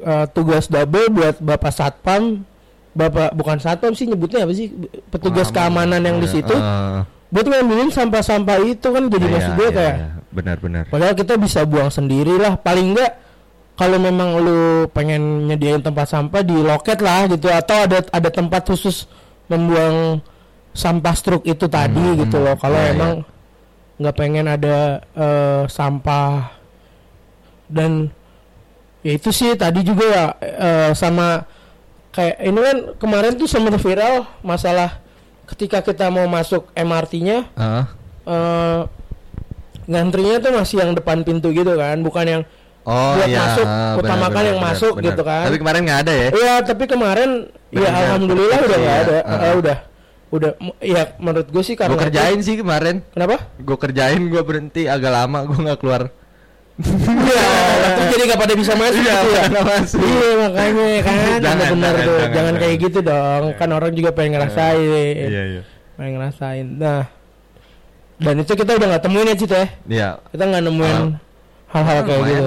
[0.03, 2.43] ah, tugas double buat bapak satpam
[3.01, 4.69] bapak bukan satpam sih nyebutnya apa sih?
[5.09, 6.53] Petugas keamanan yang di situ.
[6.53, 7.09] Ah.
[7.31, 10.09] buat ngambilin sampah-sampah itu kan jadi Iya, maksud gue iya, kayak iya.
[10.35, 10.83] benar-benar.
[10.91, 13.23] padahal kita bisa buang sendiri lah paling enggak
[13.79, 14.61] kalau memang lu
[14.91, 17.47] pengen nyediain tempat sampah di loket lah gitu.
[17.49, 19.07] Atau ada ada tempat khusus
[19.47, 20.19] membuang
[20.75, 22.59] sampah struk itu tadi Hmm, gitu loh.
[22.59, 23.13] Kalau iya, emang
[23.97, 26.51] nggak pengen ada eh, sampah.
[27.71, 28.11] Dan
[29.01, 31.47] ya itu sih tadi juga ya eh, sama
[32.11, 34.99] kayak ini kan kemarin tuh sempat viral masalah
[35.47, 37.85] ketika kita mau masuk MRT-nya Ah.
[38.25, 38.81] eh
[39.85, 42.43] ngantrinya tuh masih yang depan pintu gitu kan bukan yang
[42.81, 43.39] Oh buat iya.
[43.45, 45.07] masuk, ah, utamakan yang benar, masuk benar.
[45.13, 45.45] gitu kan.
[45.47, 46.29] Tapi kemarin nggak ada ya?
[46.33, 47.31] Iya, tapi kemarin
[47.69, 49.05] ya Benar, alhamdulillah udah nggak ya.
[49.05, 49.19] ada.
[49.21, 49.41] Ah.
[49.45, 49.79] Eh, udah.
[50.31, 53.05] Udah ya menurut gue sih karena Gue kerjain sih kemarin.
[53.13, 53.37] Kenapa?
[53.61, 56.09] Gue kerjain, gue berhenti agak lama, gue nggak keluar.
[56.81, 57.45] Iya,
[58.11, 59.43] jadi gak pada bisa masuk Iya, gitu ya.
[59.63, 60.01] masuk.
[60.01, 62.17] Iya, makanya kan Jangan, benar jangan, tuh.
[62.19, 63.43] jangan, Jangan, kayak gitu dong.
[63.61, 65.15] Kan orang juga pengen ngerasain.
[65.29, 65.63] Iya iya.
[65.95, 66.67] Pengen ngerasain.
[66.77, 67.03] Nah,
[68.21, 69.69] dan itu kita udah nggak temuin ya Cita ya.
[69.87, 70.09] Iya.
[70.29, 70.99] Kita nggak nemuin
[71.71, 72.45] hal-hal kayak gitu.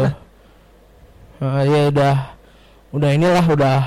[1.40, 2.16] Nah, ya udah
[2.94, 3.78] udah inilah udah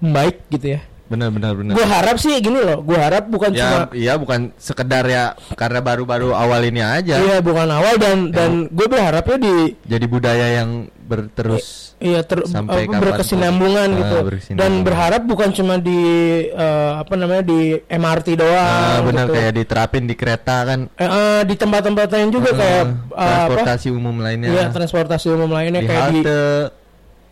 [0.00, 0.80] baik gitu ya.
[1.06, 1.72] Benar benar benar.
[1.72, 5.78] Gue harap sih gini loh, gue harap bukan Ya, cuma iya bukan sekedar ya karena
[5.78, 7.16] baru-baru awal ini aja.
[7.16, 8.34] iya bukan awal dan Ya.
[8.36, 14.16] dan gue berharapnya di Jadi budaya yang berterus iya ter, Sampai apa, berkesinambungan Ah, gitu
[14.26, 14.58] berkesinambungan.
[14.58, 16.00] dan berharap bukan cuma di
[16.44, 19.34] eh, apa namanya di MRT doang Ah, benar gitu.
[19.34, 20.90] kayak diterapin di kereta kan.
[20.92, 24.48] Eh, eh, di tempat-tempat lain juga Ah, kayak apa transportasi umum lainnya.
[24.50, 26.42] Iya transportasi umum lainnya di kayak di halte.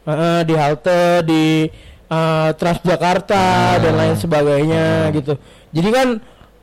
[0.07, 1.43] eh, eh, di halte di
[2.15, 3.77] eh, Transjakarta Ah.
[3.79, 5.35] dan lain sebagainya gitu.
[5.71, 6.09] Jadi kan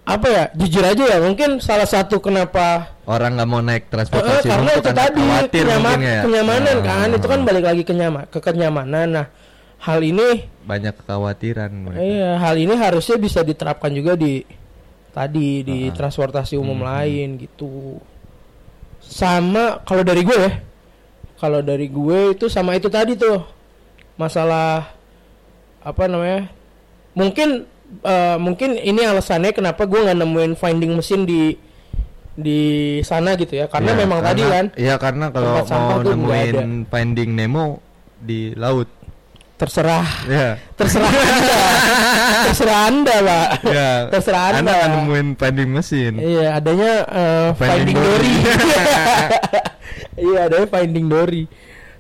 [0.02, 3.92] apa ya jujur aja ya mungkin salah satu kenapa orang nggak mau naik eh, eh,
[3.94, 6.20] transportasi umum karena itu tadi khawatir kenyama- mungkin ya.
[6.26, 9.08] kenyamanan Ah, kan itu kan balik lagi kenyama ke kenyamanan.
[9.12, 9.26] Nah
[9.78, 10.28] hal ini
[10.62, 12.02] banyak kekhawatiran mereka.
[12.02, 14.42] iya hal ini harusnya bisa diterapkan juga di
[15.12, 15.94] tadi di Ah.
[15.94, 16.88] transportasi umum Hmm.
[16.88, 18.02] lain gitu.
[19.02, 20.52] Sama kalau dari gue ya,
[21.36, 23.42] kalau dari gue itu sama itu tadi tuh
[24.16, 24.94] masalah
[25.82, 26.48] apa namanya?
[27.14, 27.66] Mungkin
[28.02, 31.58] eh, mungkin ini alasannya kenapa gue nggak nemuin finding mesin di
[32.32, 32.62] di
[33.04, 36.88] sana gitu ya, karena Iya, memang tadi karena- kan Iya karena kalau mau nemuin.
[36.88, 37.84] Finding Nemo
[38.18, 38.88] di laut.
[39.58, 40.58] terserah Ya.
[40.74, 41.62] terserah anda,
[42.50, 43.92] terserah anda pak, ya.
[44.10, 44.58] terserah anda.
[44.58, 46.14] Anda nggak nemuin Finding mesin.
[46.18, 48.34] Iya, adanya eh, Finding Finding Dory.
[50.18, 51.44] Iya, adanya Finding Dory.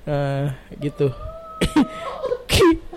[0.03, 0.45] Eh,
[0.81, 1.07] gitu.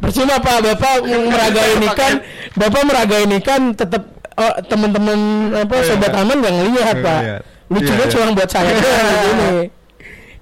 [0.00, 0.94] Percuma Pak, Bapak
[1.32, 2.12] meragain ikan,
[2.56, 4.02] Bapak meragain ikan tetap
[4.34, 5.18] oh, teman-teman
[5.54, 5.86] apa Iya.
[5.86, 7.20] sobat aman nggak ngelihat Nggak Pak.
[7.20, 7.42] ngelihat.
[7.70, 8.34] Lucunya Iya, cuma iya.
[8.34, 9.50] buat saya di sini.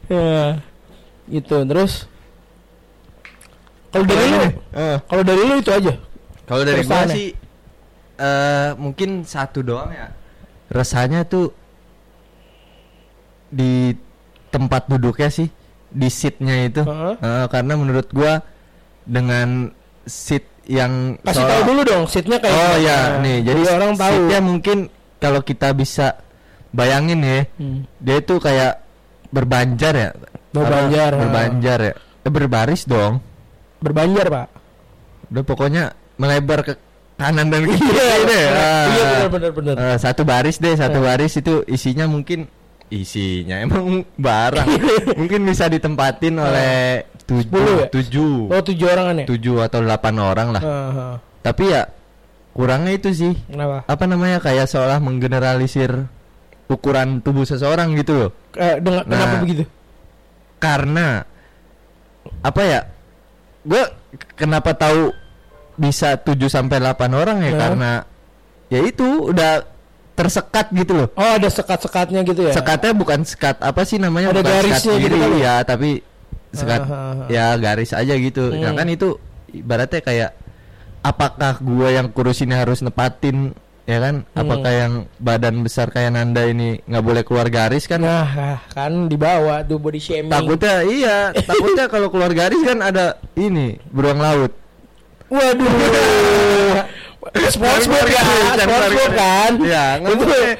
[0.08, 0.42] Ya.
[1.28, 1.56] Gitu.
[1.60, 1.92] Terus
[3.88, 4.40] kalau dari lu,
[4.72, 5.94] Eh, kalau dari lu itu aja.
[6.44, 7.28] Kalau dari gua sih
[8.18, 10.08] eh mungkin satu doang ya.
[10.68, 11.52] Rasanya tuh
[13.48, 13.96] di
[14.48, 15.48] tempat duduknya sih,
[15.88, 16.82] di seatnya itu.
[16.84, 17.14] Heeh.
[17.18, 18.40] Eh, karena menurut gua
[19.08, 19.72] dengan
[20.04, 24.04] seat yang Kasih tahu dulu dong seatnya kayak Oh ya, nih jadi orang tahu.
[24.04, 24.78] seatnya mungkin
[25.16, 26.20] kalau kita bisa
[26.70, 27.88] bayangin ya, Hmm.
[27.98, 28.84] dia itu kayak
[29.28, 30.10] berbanjar ya.
[30.48, 31.20] Berbanjar, Apa?
[31.24, 31.94] berbanjar ya.
[32.22, 33.24] Eh, berbaris dong.
[33.78, 34.46] Berbanjar, Pak.
[35.28, 35.84] Udah pokoknya
[36.16, 36.72] melebar ke
[37.16, 38.44] kanan dan kiri Iya, deh.
[38.44, 38.84] iya, Ah.
[38.86, 39.74] iya, benar, benar, benar.
[39.74, 41.04] Eh, satu baris deh, satu Eh.
[41.04, 42.44] baris itu isinya mungkin
[42.88, 44.68] isinya emang barang.
[45.14, 47.88] mungkin bisa ditempatin oleh tujuh, ya?
[47.92, 49.26] tujuh, Oh, tujuh orang kan ya?
[49.28, 50.62] tujuh atau delapan orang lah.
[50.62, 51.14] Ah, ah.
[51.40, 51.84] Tapi ya
[52.52, 53.86] kurangnya itu sih Kenapa?
[53.86, 56.08] apa namanya kayak seolah menggeneralisir
[56.66, 58.30] ukuran tubuh seseorang gitu loh.
[58.52, 59.12] Eh, dengan, Nah.
[59.14, 59.64] kenapa begitu?
[60.58, 61.22] Karena
[62.40, 62.80] apa ya?
[63.62, 63.82] Gue
[64.34, 65.12] kenapa tahu
[65.76, 67.58] bisa 7 sampai 8 orang ya Ya.
[67.58, 67.90] karena
[68.68, 69.62] ya itu udah
[70.18, 71.08] tersekat gitu loh.
[71.14, 72.52] Oh, ada sekat-sekatnya gitu ya?
[72.52, 74.34] Sekatnya bukan sekat apa sih namanya?
[74.34, 75.90] Ada bukan garisnya sekat gitu kali ya, tapi
[76.50, 77.26] sekat Ah, ah, ah.
[77.30, 78.50] ya garis aja gitu.
[78.50, 78.78] Nah Hmm.
[78.82, 79.08] kan itu
[79.54, 80.30] ibaratnya kayak
[81.00, 83.54] apakah gua yang kurus ini harus nepatin
[83.86, 84.26] ya kan?
[84.26, 84.40] Hmm.
[84.42, 88.02] Apakah yang badan besar kayak Nanda ini nggak boleh keluar garis kan?
[88.02, 90.34] Nah, ah, kan dibawa tuh body shaming.
[90.34, 94.52] Takutnya iya, takutnya kalau keluar garis kan ada ini beruang laut.
[95.28, 95.68] Waduh.
[97.18, 98.62] Sportsboard kan,
[99.10, 99.52] kan.
[99.58, 100.54] Iya, boleh.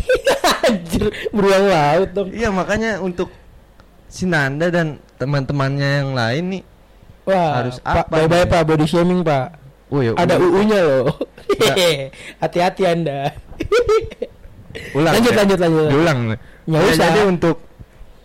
[0.68, 2.28] Anjir, beruang laut dong.
[2.28, 3.32] Iya makanya untuk
[4.12, 6.62] si Nanda dan teman-temannya yang lain nih,
[7.24, 8.52] Wah, Harus apa bye-bye nih?
[8.52, 9.46] Pak body shaming, Pak.
[9.88, 11.16] oh ya Ada UU-nya loh.
[11.56, 11.74] Ya.
[12.44, 13.32] Hati-hati Anda.
[14.98, 15.38] ulang lanjut, ya?
[15.40, 15.88] lanjut, lanjut.
[15.88, 16.18] Diulang.
[16.68, 17.08] Ya, usah.
[17.08, 17.56] Jadi untuk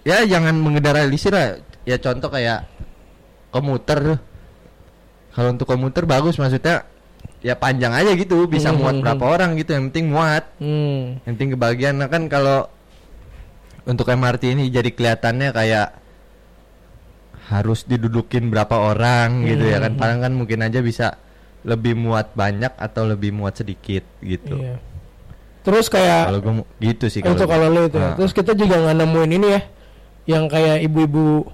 [0.03, 1.63] ya jangan mengeneralisir lah.
[1.87, 2.67] Ya contoh kayak
[3.55, 4.19] komuter.
[5.31, 6.83] Kalau untuk komuter bagus maksudnya
[7.39, 11.23] ya panjang aja gitu bisa Hmm, muat hmm, berapa orang gitu yang penting muat Hmm.
[11.23, 12.67] yang penting kebagian nah kan kalau
[13.83, 15.87] untuk MRT ini jadi kelihatannya kayak
[17.47, 19.99] harus didudukin berapa orang gitu ya kan Hmm.
[19.99, 21.17] padahal kan mungkin aja bisa
[21.59, 24.77] lebih muat banyak atau lebih muat sedikit gitu Iya.
[25.59, 27.53] Terus kayak kalau gue gitu sih untuk gua.
[27.53, 27.99] kalau lu itu.
[27.99, 28.05] ya.
[28.05, 28.15] Ah.
[28.15, 29.61] Terus kita juga nggak nemuin ini ya,
[30.25, 31.51] yang kayak ibu-ibu.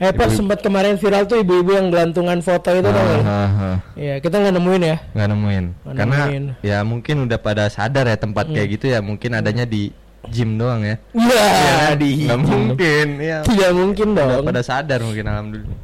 [0.00, 3.20] Eh pas sempat kemarin viral tuh ibu-ibu yang gelantungan foto itu tau nggak?
[3.20, 3.76] ah, ah.
[3.92, 4.96] Iya kita nggak nemuin ya.
[5.12, 6.44] nggak nemuin Nggak karena nemuin.
[6.62, 8.74] ya mungkin udah pada sadar ya tempat kayak Hmm.
[8.74, 9.92] gitu ya mungkin adanya di
[10.26, 10.96] gym doang ya.
[11.12, 11.44] Iya,
[11.86, 11.92] kan?
[11.96, 13.38] di Nggak mungkin, ya.
[13.42, 14.44] Tidak mungkin Udah dong.
[14.46, 15.78] pada sadar mungkin alhamdulillah.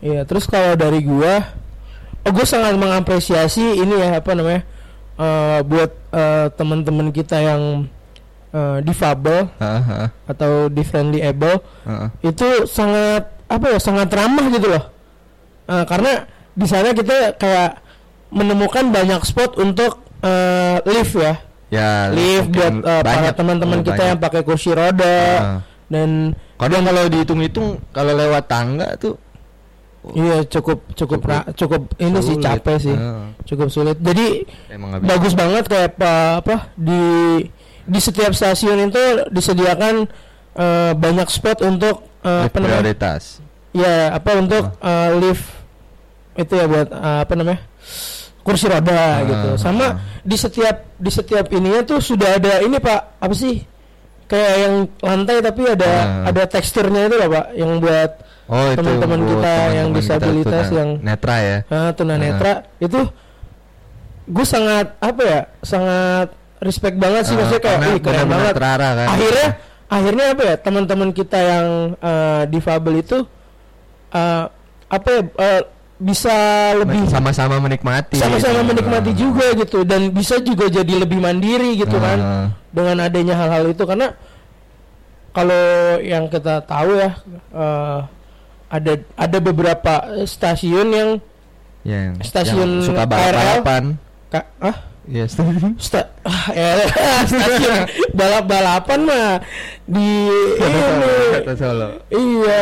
[0.00, 1.44] Iya, terus kalau dari gua,
[2.22, 4.66] oh gua sangat mengapresiasi ini ya apa namanya
[5.14, 7.86] eh, buat eh, teman-teman kita yang
[8.50, 12.08] eh, difabel Heeh, atau differently able heeh.
[12.24, 14.84] itu sangat apa ya sangat ramah gitu loh.
[15.66, 17.78] Eh, karena di sana kita kayak
[18.28, 21.34] menemukan banyak spot untuk eh, lift ya,
[21.68, 23.34] Ya, lift buat mungkin eh, para banyak.
[23.34, 24.08] teman-teman Oh, kita banyak.
[24.08, 25.58] yang pakai kursi roda Heeh.
[25.88, 26.10] dan
[26.54, 29.16] Kadang kalau dihitung-hitung kalau lewat tangga tuh
[30.10, 32.42] iya cukup cukup Cukup ra- cukup ini sih sulit.
[32.42, 33.24] capek sih, Heeh.
[33.44, 33.96] cukup sulit.
[33.96, 37.00] Jadi Emang bagus banget kayak apa, apa di
[37.82, 40.04] di setiap stasiun itu disediakan
[40.52, 42.68] eh, banyak spot untuk Lift namanya?
[42.76, 43.22] prioritas.
[43.70, 45.46] ya apa untuk eh, lift
[46.34, 47.60] itu ya buat eh, apa namanya?
[48.40, 49.48] Kursi roda Ah, gitu.
[49.58, 49.92] Sama ah.
[50.18, 53.18] di setiap di setiap ininya tuh sudah ada ini pak.
[53.18, 53.60] Apa sih?
[54.26, 55.90] Kayak yang lantai tapi ada
[56.24, 56.28] Ah.
[56.28, 58.10] ada teksturnya itu loh pak yang buat
[58.46, 61.58] Oh, Teman-teman kita yang teman-teman kita disabilitas tuna- yang- netra ya.
[61.68, 63.00] ah, tunanetra itu
[64.26, 66.28] gue sangat apa ya sangat
[66.60, 69.08] respect banget sih Ah, maksudnya kayak "Ih, keren banget terarah kan.
[69.10, 69.48] akhirnya
[69.88, 73.18] akhirnya apa ya teman-teman kita yang eh, difabel itu
[74.10, 74.44] eh,
[74.86, 75.62] apa ya eh,
[75.98, 76.32] bisa
[76.74, 78.16] lebih sama-sama menikmati.
[78.16, 78.68] sama-sama gitu.
[78.70, 82.04] menikmati juga gitu dan bisa juga jadi lebih mandiri gitu Ah.
[82.06, 82.18] kan
[82.70, 84.16] dengan adanya hal-hal itu karena
[85.30, 85.62] kalau
[86.00, 87.10] yang kita tahu ya
[87.50, 87.98] eh,
[88.68, 89.92] ada ada beberapa
[90.22, 91.10] stasiun yang
[91.80, 93.32] Ya, yang, Stasiun yang suka KRL.
[93.32, 93.84] balapan.
[94.28, 94.76] ka, ah
[95.10, 95.74] Iya, stasiun.
[95.74, 96.86] sta, ah, ya,
[97.26, 97.82] stasiun.
[98.14, 99.42] Balap-balapan mah
[99.82, 101.10] di ini.
[101.58, 101.88] Solo.
[102.14, 102.60] iya.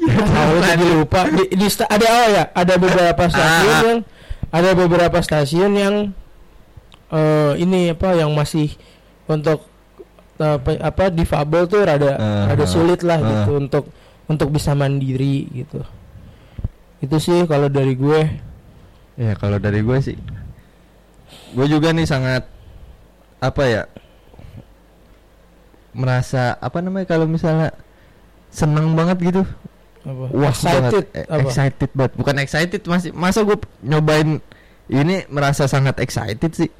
[0.00, 1.20] Tahu jadi lupa.
[1.32, 3.82] Di, di ada oh ya ada beberapa stasiun Ah.
[3.88, 3.98] yang
[4.50, 5.94] ada beberapa stasiun yang
[7.10, 8.70] eh ini apa yang masih
[9.26, 9.64] untuk
[10.38, 13.28] eh, apa, apa difabel tuh rada Ah, rada ah, sulit lah ah.
[13.28, 13.84] gitu untuk
[14.28, 15.80] untuk bisa mandiri gitu.
[17.00, 18.20] Itu sih kalau dari gue.
[19.20, 20.16] Ya kalau dari gue sih,
[21.50, 22.42] gue juga nih sangat
[23.38, 23.82] apa ya
[25.90, 27.74] merasa apa namanya kalau misalnya
[28.48, 29.42] seneng banget gitu,
[30.00, 30.24] apa?
[30.28, 31.40] Wah excited banget, E- apa?
[31.40, 34.38] excited banget, bukan excited masih masa gue nyobain
[34.86, 36.70] ini merasa sangat excited sih,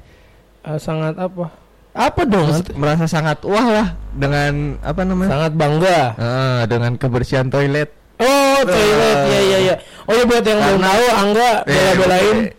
[0.61, 1.49] Eh, sangat apa?
[1.91, 2.47] Apa dong?
[2.47, 5.29] Maksud- merasa sangat wah lah dengan apa namanya?
[5.29, 5.99] Sangat bangga.
[6.15, 7.91] Ah, dengan kebersihan toilet.
[8.15, 9.17] oh toilet.
[9.17, 9.27] Eh.
[9.27, 12.37] ya ya ya oh ya buat yang belum tahu angga Eh, bela-belain.
[12.37, 12.49] oke.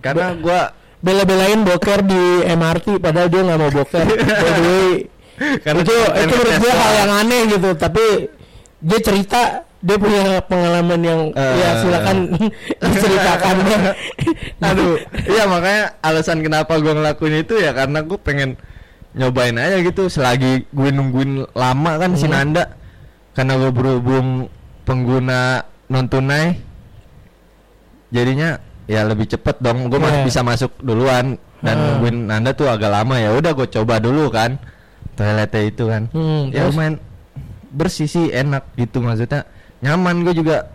[0.00, 0.60] karena gue
[1.02, 4.06] bela-belain boker di MRT padahal dia nggak mau boker.
[4.06, 5.10] Way
[5.58, 8.04] karena itu itu menurut gue hal yang aneh gitu tapi
[8.78, 9.40] dia cerita
[9.82, 11.54] dia punya pengalaman yang Eh.
[11.58, 12.16] ya silakan
[12.94, 13.56] diceritakan.
[14.70, 14.94] Aduh,
[15.26, 18.54] iya makanya alasan kenapa gue ngelakuin itu ya karena gue pengen
[19.12, 22.34] nyobain aja gitu selagi gue nungguin lama kan si Hmm.
[22.38, 22.78] Nanda.
[23.34, 24.46] Karena gue berhubung
[24.84, 26.54] pengguna non tunai
[28.08, 28.60] jadinya
[28.92, 29.88] ya lebih cepet dong.
[29.88, 30.28] Gue masih Iya.
[30.28, 31.40] bisa masuk duluan.
[31.62, 31.84] Dan Hmm.
[31.96, 33.32] nungguin Nanda tuh agak lama ya.
[33.32, 34.60] Udah gue coba dulu kan.
[35.16, 36.02] Toiletnya itu kan.
[36.12, 36.74] Hmm, ya terus?
[36.74, 36.94] lumayan
[37.72, 39.48] bersih sih enak gitu maksudnya.
[39.80, 40.68] Nyaman gue juga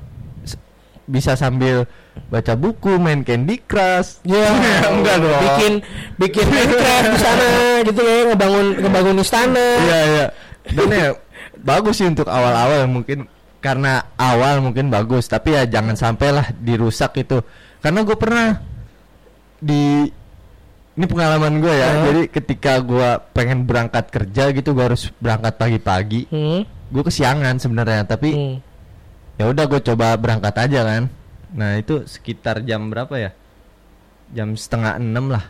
[1.08, 1.88] bisa sambil
[2.28, 4.20] baca buku main Candy Crush.
[4.28, 4.48] Ya
[4.92, 5.74] enggak dong bikin
[6.18, 7.48] bikin Minecraft di sana
[7.84, 9.68] gitu ya ngebangun ngebangun istana.
[9.80, 10.26] Iya iya.
[10.68, 11.08] Dan ya
[11.58, 13.28] bagus sih untuk awal-awal mungkin.
[13.58, 17.42] Karena awal mungkin bagus tapi ya jangan sampailah dirusak itu
[17.82, 18.48] karena gue pernah
[19.58, 20.10] di
[20.98, 21.88] ini pengalaman gue ya.
[21.94, 22.04] Hah?
[22.10, 26.26] jadi ketika gue pengen berangkat kerja gitu gue harus berangkat pagi-pagi.
[26.34, 28.58] Hmm, gue kesiangan sebenarnya tapi hmm.
[29.38, 31.04] ya udah gue coba berangkat aja kan.
[31.54, 33.32] Nah itu sekitar jam berapa ya?
[34.34, 35.46] Jam setengah enam lah.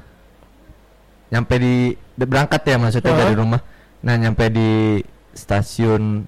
[1.31, 3.21] Nyampe di, berangkat ya maksudnya Heeh.
[3.23, 3.61] dari rumah.
[4.03, 4.99] Nah nyampe di
[5.31, 6.27] stasiun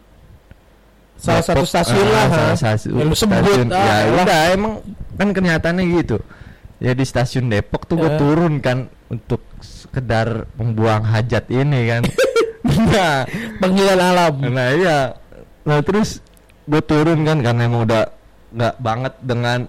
[1.19, 2.55] salah satu stasiun ah, lah salah ha.
[2.55, 3.67] satu Ya, sebut stasiun.
[3.69, 4.73] ah, ya udah emang
[5.13, 6.17] kan kenyataannya gitu
[6.79, 8.15] ya di stasiun Depok tuh gue Ya.
[8.15, 8.77] turun kan
[9.07, 12.01] untuk sekedar membuang hajat ini kan
[12.63, 13.27] nah
[13.61, 14.99] panggilan alam Nah iya
[15.61, 16.23] Nah terus
[16.63, 18.03] gue turun kan karena emang udah
[18.49, 19.59] nggak banget dengan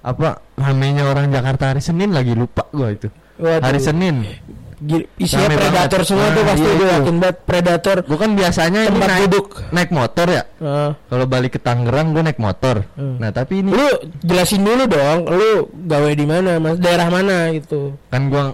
[0.00, 3.60] apa ramenya orang Jakarta hari Senin lagi lupa gue itu Waduh.
[3.60, 4.24] hari Senin
[5.16, 6.06] isinya Rame predator banget.
[6.06, 6.94] semua tuh Ah, pasti iya gue itu.
[6.94, 10.90] yakin banget predator gue kan biasanya ini naik, duduk naik motor ya Ah.
[11.02, 13.16] kalau balik ke Tangerang gue naik motor Hmm.
[13.16, 13.86] nah tapi ini lu
[14.20, 15.50] jelasin dulu dong lu
[15.82, 18.44] gawe di mana mas daerah mana gitu kan gue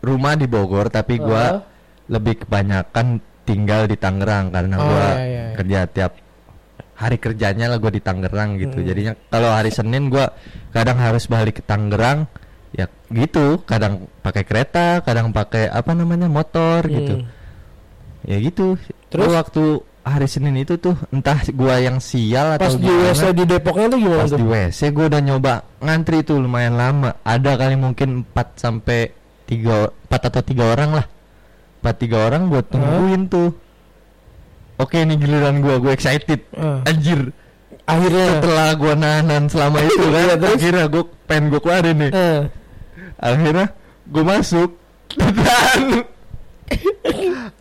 [0.00, 1.58] rumah di Bogor tapi gue Ah.
[2.06, 5.54] lebih kebanyakan tinggal di Tangerang karena Oh, gue iya, iya, iya.
[5.54, 6.12] kerja tiap
[6.94, 8.86] hari kerjanya lah gue di Tangerang gitu Hmm.
[8.86, 10.22] jadinya kalau hari Senin gue
[10.70, 12.30] kadang harus balik ke Tangerang
[12.74, 13.62] ya gitu.
[13.64, 17.22] Kadang pakai kereta kadang pakai apa namanya motor gitu.
[17.22, 18.26] Hmm.
[18.26, 18.74] ya gitu.
[19.08, 19.30] Terus?
[19.30, 19.64] Gua waktu
[20.04, 23.86] hari Senin itu tuh entah gua yang sial Pas atau di gimana, WC di Depoknya
[23.88, 24.38] tuh gimana pas tuh?
[24.38, 27.10] di WC gua udah nyoba ngantri tuh lumayan lama.
[27.24, 29.00] Ada kali mungkin 4 sampai
[29.48, 31.06] 3 4 atau 3 orang lah.
[31.80, 33.50] 4 3 orang gua tungguin tuh.
[34.76, 35.78] Oke ini giliran gua.
[35.78, 36.42] Gua excited.
[36.58, 36.82] Ah.
[36.84, 37.30] anjir.
[37.84, 38.40] Akhirnya.
[38.40, 42.10] setelah gua nahan selama itu kan Iya, akhirnya gua pengen gua keluarin nih.
[42.12, 42.40] Eh.
[43.16, 43.66] Akhirnya
[44.04, 44.70] gue masuk
[45.14, 46.04] dan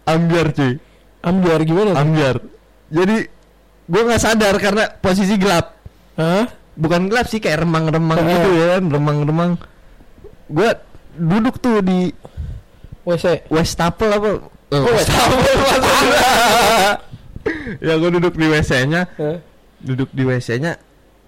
[0.06, 0.74] ambiar cuy
[1.22, 1.96] Ambiar gimana?
[1.96, 2.36] ambiar
[2.88, 3.32] jadi
[3.84, 5.76] gue nggak sadar karena posisi gelap
[6.14, 6.46] Hah?
[6.74, 8.28] bukan gelap sih kayak remang-remang Eh.
[8.30, 9.52] gitu ya kan remang-remang
[10.48, 10.70] gue
[11.16, 12.12] duduk tuh di
[13.04, 13.48] WC.
[13.48, 14.30] Westapel apa
[14.68, 16.22] Eh, Oh, Westapel maksudnya.
[17.88, 19.38] ya gue duduk di WC-nya Eh.
[19.80, 20.76] duduk di WC-nya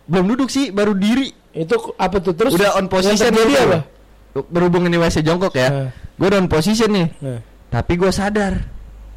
[0.06, 2.52] belum duduk sih baru diri Itu apa tuh terus?
[2.54, 3.56] udah on position gitu.
[3.56, 3.80] apa?
[4.44, 5.90] Berhubung ini WC jongkok ya Eh.
[6.16, 7.40] gue on position nih Eh.
[7.66, 8.54] Tapi gue sadar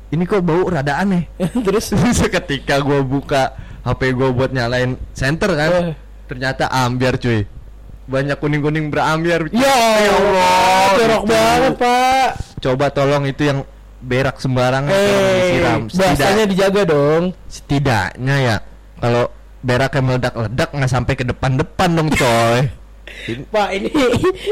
[0.09, 1.29] ini kok bau rada aneh.
[1.67, 1.93] terus?
[2.19, 3.53] Seketika gue buka
[3.83, 5.95] HP gue buat nyalain center kan, Eh.
[6.25, 7.45] ternyata ambiar cuy.
[8.05, 9.53] Banyak kuning-kuning berambiar.
[9.53, 9.69] Ya
[10.09, 11.29] Allah, jorok gitu.
[11.29, 12.29] banget pak.
[12.59, 13.61] Coba tolong itu yang
[14.01, 15.81] berak sembarangan tolong Eh, disiram.
[15.87, 17.25] Setidak- dijaga dong.
[17.47, 18.57] setidaknya ya
[18.97, 19.29] kalau
[19.61, 22.65] beraknya meledak-ledak nggak sampai ke depan-depan dong coy.
[23.49, 23.91] Pak ini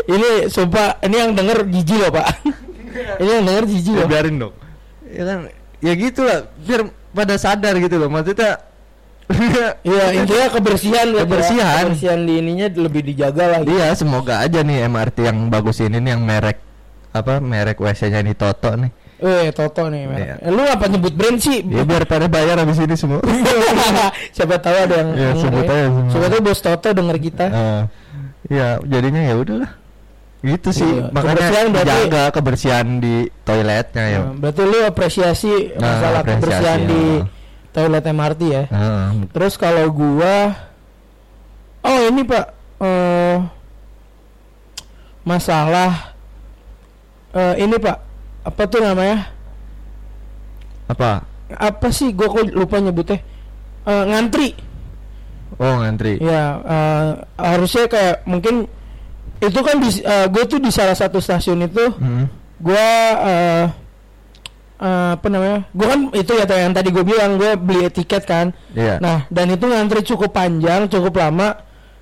[0.07, 2.27] ini sumpah ini yang denger jijik loh pak.
[3.19, 4.09] ini yang denger jijik ya loh.
[4.09, 4.55] biarin dong.
[5.07, 5.39] Ya kan,
[5.79, 6.39] ya gitu lah.
[6.59, 8.09] Biar pada sadar gitu loh.
[8.09, 8.61] Maksudnya
[9.83, 11.23] Iya intinya kebersihan ya.
[11.25, 11.83] Kebersihan.
[11.91, 13.59] Kebersihan di ininya lebih dijaga lah.
[13.63, 13.75] gitu.
[13.75, 16.59] Iya, semoga aja nih MRT yang bagus ini nih yang merek
[17.11, 18.91] apa merek WC-nya ini Toto nih.
[19.17, 20.05] Eh Toto nih.
[20.07, 20.27] merek.
[20.27, 20.35] Iya.
[20.41, 21.59] Eh, lu apa nyebut brand sih?
[21.65, 23.19] Ya biar pada bayar habis ini semua.
[24.37, 25.73] Siapa tahu ada yang Iya, sebut ya.
[25.73, 26.11] aja semua.
[26.13, 27.47] Siapa tahu bos Toto denger kita.
[27.49, 27.81] Eh,
[28.49, 29.73] ya jadinya ya udahlah.
[30.41, 30.87] Gitu sih.
[30.87, 34.21] Iya, Makanya kebersihan berarti- jaga kebersihan di toiletnya ya.
[34.21, 37.25] Nah, berarti lu apresiasi Nah, masalah apresiasi, kebersihan di ya.
[37.73, 38.63] toilet MRT ya.
[38.69, 39.07] Heeh.
[39.33, 40.37] Terus kalau gua
[41.83, 42.47] Oh, ini Pak
[42.83, 43.39] eh
[45.23, 46.15] masalah
[47.31, 47.99] eh ini Pak.
[48.43, 49.35] Apa tuh namanya?
[50.87, 51.27] apa?
[51.51, 53.19] Apa sih gua kok lupa nyebutnya?
[53.83, 54.55] Eh, ngantri.
[55.57, 56.21] Oh, ngantri.
[56.21, 57.09] Ya, eh,
[57.41, 58.69] harusnya kayak mungkin
[59.37, 62.25] itu kan di gue tuh di salah satu stasiun itu Hmm.
[62.57, 62.89] gua
[63.25, 63.65] eh
[64.77, 65.65] eh, apa namanya?
[65.73, 68.53] Gua kan itu ya yang tadi gue bilang gue beli tiket kan.
[68.73, 69.01] Iya.
[69.01, 71.57] Nah, dan itu ngantri cukup panjang, cukup lama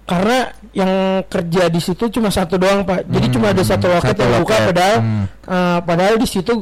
[0.04, 0.90] karena yang
[1.26, 3.06] kerja di situ cuma satu doang, Pak.
[3.08, 5.24] Jadi Hmm, cuma ada satu loket satu yang buka padahal Hmm.
[5.30, 6.52] eh, padahal di situ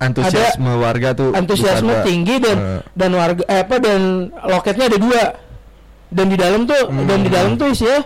[0.00, 4.00] antusiasme warga tuh antusiasme tinggi dan Eh, dan warga eh, apa dan
[4.48, 5.22] loketnya ada dua.
[6.10, 7.06] Dan di dalam tuh Hmm.
[7.06, 8.02] dan di dalam tuh isinya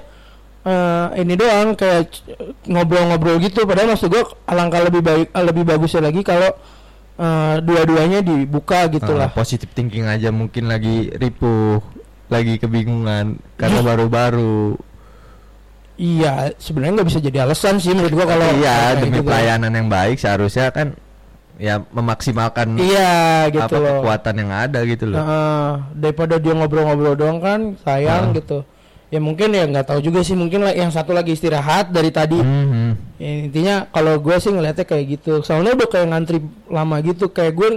[0.64, 2.08] eh, ini doang kayak
[2.64, 6.52] ngobrol-ngobrol gitu padahal maksud gua alangkah lebih baik lebih bagusnya lagi kalau
[7.16, 9.28] eh, dua-duanya dibuka gitu eh, lah.
[9.32, 11.80] positive thinking aja mungkin lagi ripuh,
[12.28, 14.76] lagi kebingungan karena baru-baru.
[15.94, 19.30] Iya, sebenarnya nggak bisa jadi alasan sih menurut gua kalau iya demi gitu.
[19.30, 20.98] pelayanan yang baik seharusnya kan
[21.54, 24.02] ya memaksimalkan Iya, gitu apa loh.
[24.02, 25.18] kekuatan yang ada gitu loh.
[25.18, 28.66] Heeh, daripada dia ngobrol-ngobrol doang kan sayang gitu.
[29.12, 32.34] Ya mungkin ya nggak tahu juga sih mungkin lah yang satu lagi istirahat dari tadi.
[32.34, 33.14] Mhm.
[33.22, 35.32] Ya, intinya kalau gue sih ngeliatnya kayak gitu.
[35.40, 37.30] Soalnya udah kayak ngantri lama gitu.
[37.30, 37.68] Kayak gue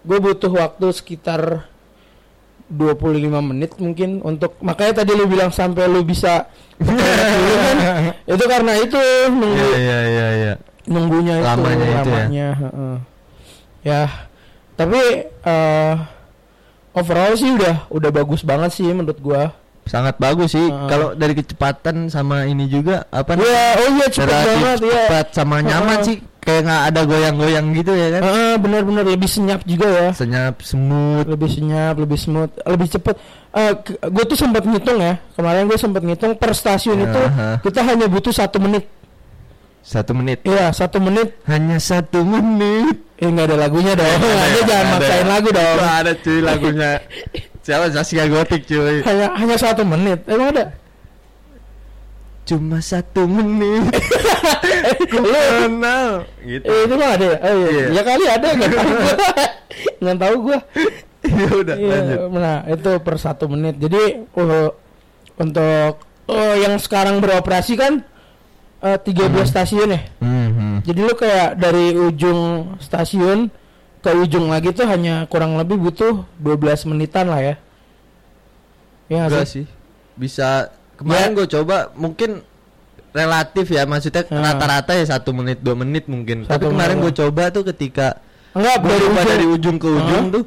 [0.00, 1.68] gue butuh waktu sekitar
[2.70, 6.46] 25 menit mungkin untuk makanya tadi lu bilang sampai lu bisa
[6.80, 7.76] dulu kan,
[8.24, 10.54] itu karena itu nunggu Iya iya iya iya.
[10.90, 12.02] Nunggunya itu Lamanya itu ya.
[12.02, 12.94] lamanya, heeh.
[13.80, 14.02] ya
[14.74, 15.94] tapi eh
[16.92, 20.86] overall sih udah udah bagus banget sih menurut gua Sangat bagus sih Heeh.
[20.86, 24.18] kalau dari kecepatan sama ini juga apa ya oh iya relatif
[24.56, 28.22] banget ya cepat sama nyaman sih kayak nggak ada goyang-goyang gitu ya kan.
[28.22, 31.26] Heeh, benar-benar lebih senyap juga ya Senyap smooth.
[31.26, 33.16] lebih senyap lebih smooth lebih cepet
[33.50, 33.72] Eh
[34.06, 37.58] gue tuh sempat ngitung ya kemarin gue sempat ngitung per stasiun itu Aha.
[37.58, 38.86] kita hanya butuh satu menit
[39.80, 40.44] Satu menit.
[40.44, 43.00] iya satu menit Hanya satu menit.
[43.16, 45.28] eh nggak ada lagunya dong anda jangan Ada maksain ya?
[45.28, 46.90] lagu dong Wah, ada cuy lagunya.
[47.60, 49.00] Siapa Zaskia Gotik cuy.
[49.02, 50.64] hanya hanya satu menit emang ada
[52.40, 53.94] Cuma satu menit.
[55.14, 55.30] Lu-
[55.62, 56.26] kenal.
[56.42, 56.66] Gitu.
[56.66, 57.36] Eh, itu mah ada ya?
[57.38, 57.68] Oh, iya.
[57.70, 57.84] Iya.
[57.94, 59.14] Ya kali ada nggak tahu gua.
[60.02, 60.58] Nggak tahu gua.
[61.22, 62.18] ya udah Iya, lanjut.
[62.34, 63.74] Nah, itu per satu menit.
[63.78, 64.02] Jadi
[64.34, 64.70] uh,
[65.38, 65.94] untuk
[66.26, 68.02] uh, yang sekarang beroperasi kan
[68.80, 69.06] uh, 13
[69.44, 70.00] stasiun ya.
[70.18, 70.82] Mhm.
[70.82, 72.40] Jadi lu kayak dari ujung
[72.78, 73.48] stasiun
[74.00, 76.56] ke ujung lagi tuh hanya kurang lebih butuh 12
[76.86, 77.54] menitan lah ya.
[79.06, 79.64] Ya nggak Enggak sih?
[79.64, 79.66] sih.
[80.14, 80.48] Bisa
[80.96, 82.44] kemarin gue coba mungkin
[83.10, 84.52] relatif ya maksudnya Ah.
[84.52, 88.20] rata-rata ya satu menit dua menit mungkin Satu tapi kemarin gue coba tuh ketika
[88.52, 89.14] Enggak dari ujung.
[89.26, 90.32] dari ujung ke ujung Ah.
[90.32, 90.44] tuh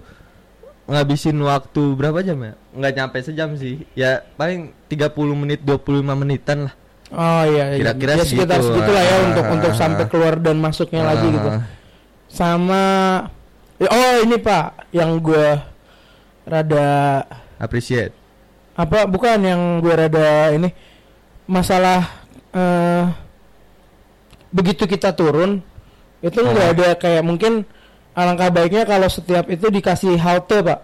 [0.83, 5.75] ngabisin waktu berapa jam ya nggak nyampe sejam sih ya paling 30 menit 25
[6.13, 6.73] menitan lah
[7.13, 7.93] Oh iya, iya.
[7.93, 8.67] Kira-kira ya, sekitar segitu.
[8.73, 9.77] segitulah ya Ah, untuk ah, untuk ah.
[9.77, 11.45] sampai keluar dan masuknya lagi gitu.
[11.47, 11.61] Ah.
[12.25, 12.83] Sama
[13.77, 15.47] ya, oh ini Pak yang gue
[16.43, 17.21] rada
[17.55, 18.11] appreciate
[18.73, 20.73] apa bukan yang gue rada ini
[21.45, 22.01] masalah
[22.51, 23.05] eh
[24.49, 25.61] begitu kita turun
[26.19, 26.73] itu nggak Ah.
[26.73, 27.63] ada kayak mungkin
[28.11, 30.79] alangkah baiknya kalau setiap itu dikasih halte Pak.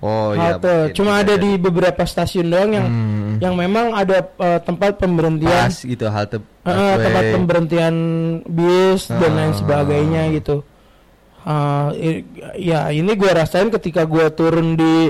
[0.00, 0.66] oh iya halte.
[0.86, 1.42] mungkin Cuma ada jadi.
[1.42, 3.19] di beberapa stasiun doang yang Hmm.
[3.40, 5.66] Yang memang ada eh, tempat pemberhentian.
[5.66, 7.94] Pas gitu halte eh, tempat pemberhentian
[8.44, 10.60] bis dan lain sebagainya gitu.
[11.40, 12.20] Ah, i-
[12.54, 15.08] ya ini gue rasain ketika gue turun di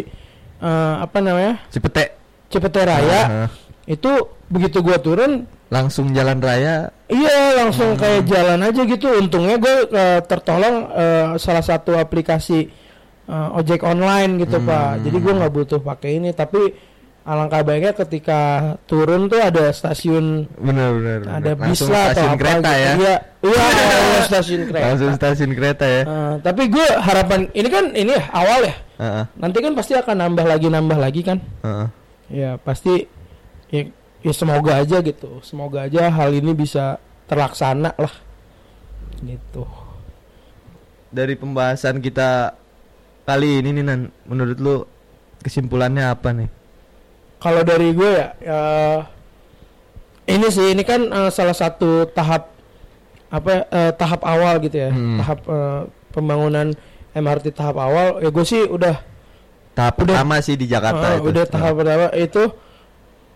[0.57, 1.59] eh, apa namanya?
[1.69, 2.15] Cipete.
[2.47, 3.23] Cipete Raya.
[3.47, 3.51] Ah.
[3.85, 4.07] itu
[4.47, 5.33] begitu gue turun
[5.67, 6.95] langsung jalan raya?
[7.07, 9.11] iya langsung kayak jalan aja gitu.
[9.13, 12.71] Untungnya gue eh, tertolong eh, salah satu aplikasi
[13.27, 14.67] eh, ojek online gitu Hmm.
[14.67, 14.91] pak.
[15.03, 16.31] Jadi gue nggak butuh pakai ini.
[16.31, 16.61] Tapi
[17.31, 18.41] alangkah baiknya ketika
[18.85, 22.83] turun tuh ada stasiun bener-bener ada bis langsung lah atau stasiun apa kereta gitu.
[22.83, 23.67] ya Iya, iya
[24.29, 24.85] stasiun kereta.
[24.85, 28.75] langsung stasiun kereta ya Eh, tapi gue harapan ini kan ini ya awal ya.
[28.99, 31.39] Heeh, Nanti kan pasti akan nambah lagi nambah lagi kan.
[31.63, 31.87] heeh.
[32.31, 33.07] Ya pasti
[33.69, 33.81] ya,
[34.21, 35.39] ya semoga aja gitu.
[35.41, 38.15] Semoga aja hal ini bisa terlaksana lah.
[39.21, 39.63] Gitu.
[41.09, 42.55] dari pembahasan kita
[43.23, 44.75] kali ini nih Nan menurut lu
[45.39, 46.49] kesimpulannya apa nih
[47.41, 48.61] Kalau dari gue ya, ya
[50.29, 52.53] ini sih ini kan eh, salah satu tahap
[53.33, 54.91] apa eh, tahap awal gitu ya.
[54.93, 55.19] Hmm.
[55.19, 55.81] Tahap eh,
[56.13, 56.67] pembangunan
[57.17, 58.21] MRT tahap awal.
[58.21, 59.01] Ya gue sih udah
[59.73, 60.21] tahap Udah.
[60.21, 62.43] pertama sih di Jakarta Ah, itu udah tahap pertama itu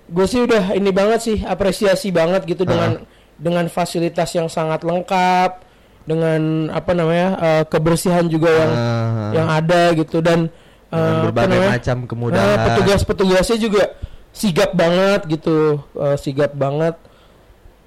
[0.04, 3.08] gue sih udah ini banget sih apresiasi banget gitu dengan
[3.40, 5.64] dengan fasilitas yang sangat lengkap
[6.04, 9.30] dengan apa namanya eh, kebersihan juga yang Heeh.
[9.40, 10.52] yang ada gitu dan
[10.94, 12.58] Eh, berbagai namanya, macam eh, kemudahan.
[12.70, 13.82] petugas-petugasnya juga
[14.30, 15.82] sigap banget gitu.
[15.98, 16.94] Eh, sigap banget.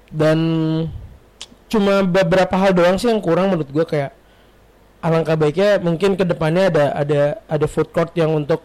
[0.08, 0.38] Dan
[1.68, 4.16] cuma beberapa hal doang sih yang kurang menurut gue kayak
[5.04, 8.64] alangkah baiknya mungkin ke depannya ada ada ada food court yang untuk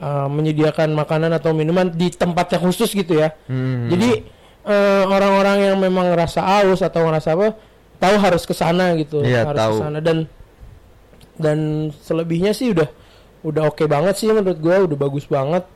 [0.00, 3.36] uh, menyediakan makanan atau minuman di tempat yang khusus gitu ya.
[3.46, 3.92] Hmm.
[3.92, 4.24] jadi
[4.64, 7.52] eh, orang-orang yang memang ngerasa aus atau ngerasa apa
[8.00, 9.98] tahu harus ke sana gitu Iya, harus ke sana.
[10.00, 10.24] Dan
[11.36, 11.58] dan
[12.00, 12.88] selebihnya sih udah
[13.44, 15.68] udah oke banget sih menurut gue udah bagus banget.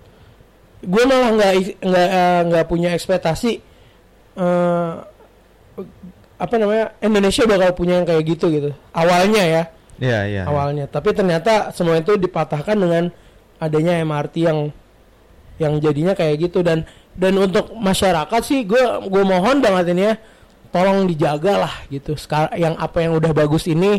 [0.81, 1.53] Gue malah nggak
[1.85, 3.61] nggak eh, nggak punya ekspektasi
[4.39, 4.95] eh
[6.39, 8.71] apa namanya Indonesia bakal punya yang kayak gitu gitu.
[8.95, 9.63] Awalnya ya.
[9.99, 10.43] Iya, iya.
[10.47, 10.87] awalnya.
[10.87, 13.11] Tapi ternyata semua itu dipatahkan dengan
[13.59, 14.71] adanya MRT yang
[15.59, 16.63] yang jadinya kayak gitu.
[16.63, 16.87] Dan
[17.19, 20.15] dan untuk masyarakat sih gue gue mohon banget ini ya
[20.71, 22.15] tolong dijaga lah gitu.
[22.15, 23.99] Sekarang yang apa yang udah bagus ini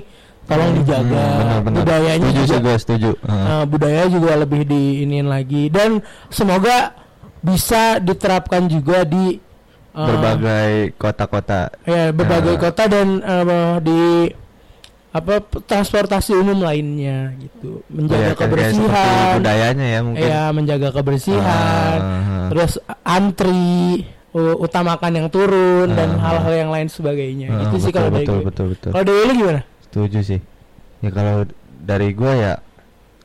[0.50, 1.78] tolong dijaga Hmm, benar-benar.
[1.78, 3.10] budayanya setuju juga setuju.
[3.22, 3.46] Heeh.
[3.48, 5.70] uh, budaya juga lebih diinin lagi.
[5.70, 6.98] Dan semoga
[7.40, 9.38] bisa diterapkan juga di
[9.92, 11.70] uh, berbagai kota-kota.
[11.84, 12.62] Ya berbagai Ah.
[12.62, 14.34] kota dan uh, di
[15.10, 17.82] apa transportasi umum lainnya gitu.
[17.88, 19.34] Menjaga Ya, kebersihan.
[19.38, 20.28] budayanya ya mungkin.
[20.28, 26.30] Ya menjaga kebersihan Ah, terus antri utamakan yang turun dan Ah.
[26.30, 27.50] hal-hal yang lain sebagainya.
[27.50, 28.90] Ah, itu sih kalau dari betul, betul betul.
[28.94, 30.42] Kalau dari gimana setuju sih.
[31.02, 31.50] Ya kalau
[31.82, 32.62] dari gue ya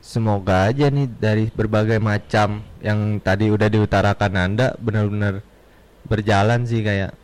[0.01, 5.41] semoga aja nih dari berbagai macam yang tadi udah diutarakan anda benar-benar
[6.05, 7.17] berjalan sih kayak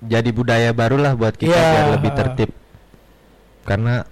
[0.00, 1.68] jadi budaya baru lah buat kita Iya.
[1.72, 2.50] biar lebih tertib.
[3.64, 4.04] Karena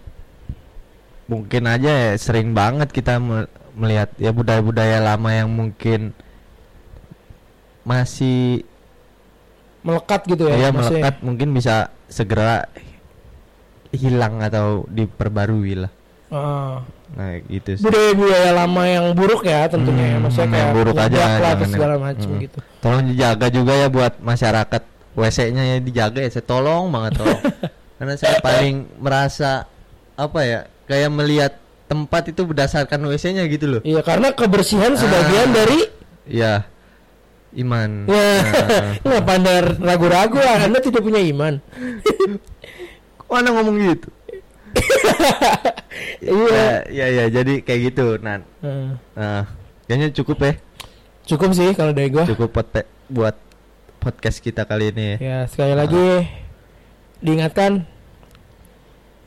[1.28, 6.12] mungkin aja ya sering banget kita me- melihat ya budaya-budaya lama yang mungkin
[7.84, 8.64] masih
[9.80, 12.68] melekat gitu ya ya melekat mungkin bisa segera
[13.92, 15.92] hilang atau diperbarui lah.
[16.28, 16.84] Ah.
[17.16, 17.84] nah gitu sih.
[17.88, 20.16] Budaya-budaya lama yang buruk ya tentunya ya.
[20.20, 22.40] Hmm, maksudnya yang kayak buruk aja, lah segala yang- macam hmm.
[22.44, 22.58] gitu.
[22.84, 24.82] Tolong dijaga juga ya buat masyarakat.
[25.18, 27.42] WC-nya ya dijaga ya saya tolong banget tolong.
[27.98, 29.66] Karena saya paling merasa
[30.14, 31.52] apa ya kayak melihat
[31.88, 33.80] tempat itu berdasarkan WC-nya gitu loh.
[33.82, 35.54] Iya karena kebersihan sebagian Ah.
[35.56, 35.80] dari
[36.28, 36.54] ya
[37.56, 38.04] iman.
[38.06, 38.28] Ya.
[38.44, 41.56] Nah, ngapa anda ragu-ragu ah, anda tidak punya iman
[43.30, 44.08] anda ngomong gitu
[46.20, 48.92] iya ya ya ya jadi kayak gitu nah Ah.
[49.14, 49.42] nah
[49.84, 50.52] kayaknya cukup ya
[51.24, 53.36] cukup sih kalau dari gua cukup pot- buat
[53.98, 55.16] podcast kita kali ini ya.
[55.18, 56.06] ya sekali lagi
[57.18, 57.82] diingatkan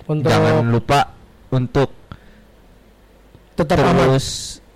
[0.03, 0.99] untuk Jangan lupa
[1.49, 1.89] untuk
[3.53, 4.27] tetap aman terus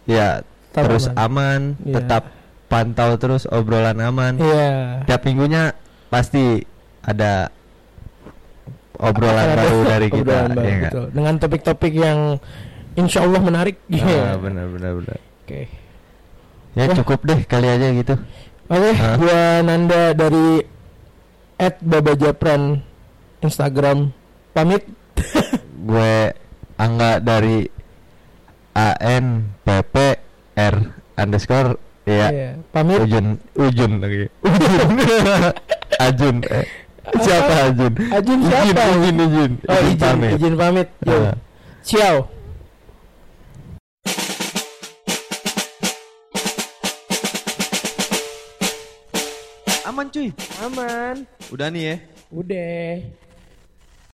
[0.05, 1.17] ya Tetap terus aman.
[1.17, 1.93] aman, Iya.
[1.95, 2.23] tetap
[2.67, 4.35] pantau terus obrolan aman.
[4.35, 4.67] Iya.
[5.07, 5.71] Tiap minggunya
[6.09, 6.59] pasti
[6.99, 7.47] ada
[8.97, 10.21] obrolan Akan baru dari kita.
[10.21, 11.05] obrolan baru, ya betul.
[11.11, 12.19] Dengan topik-topik yang
[12.93, 13.75] insya Allah menarik.
[13.87, 14.33] Iya.
[14.33, 15.17] Ah, benar benar benar.
[15.43, 15.61] Oke.
[16.75, 16.95] Ya Wah.
[16.95, 18.15] cukup deh kali aja gitu.
[18.65, 19.15] Oke, Hah?
[19.15, 20.63] gua Nanda dari
[21.81, 22.81] @babajapran
[23.39, 24.11] Instagram.
[24.51, 24.83] Pamit.
[25.85, 26.31] Gue
[26.75, 27.63] Angga dari
[28.73, 29.25] AN
[29.63, 29.95] PP
[30.55, 30.75] R
[31.15, 32.99] underscore ya Iya, Pamit.
[32.99, 34.89] Ujun Ujun lagi Ujun
[36.05, 36.67] Ajun eh,
[37.21, 38.81] siapa Ajun Ajun siapa?
[38.97, 40.29] Ujun Ujun Oh, izin, pamit.
[40.37, 40.87] izin pamit.
[41.05, 41.17] Yo.
[41.31, 41.35] Ah.
[41.85, 42.17] Ciao.
[49.85, 50.33] Aman cuy.
[50.65, 51.23] Aman.
[51.53, 51.95] Udah nih ya.
[52.33, 52.99] Udah.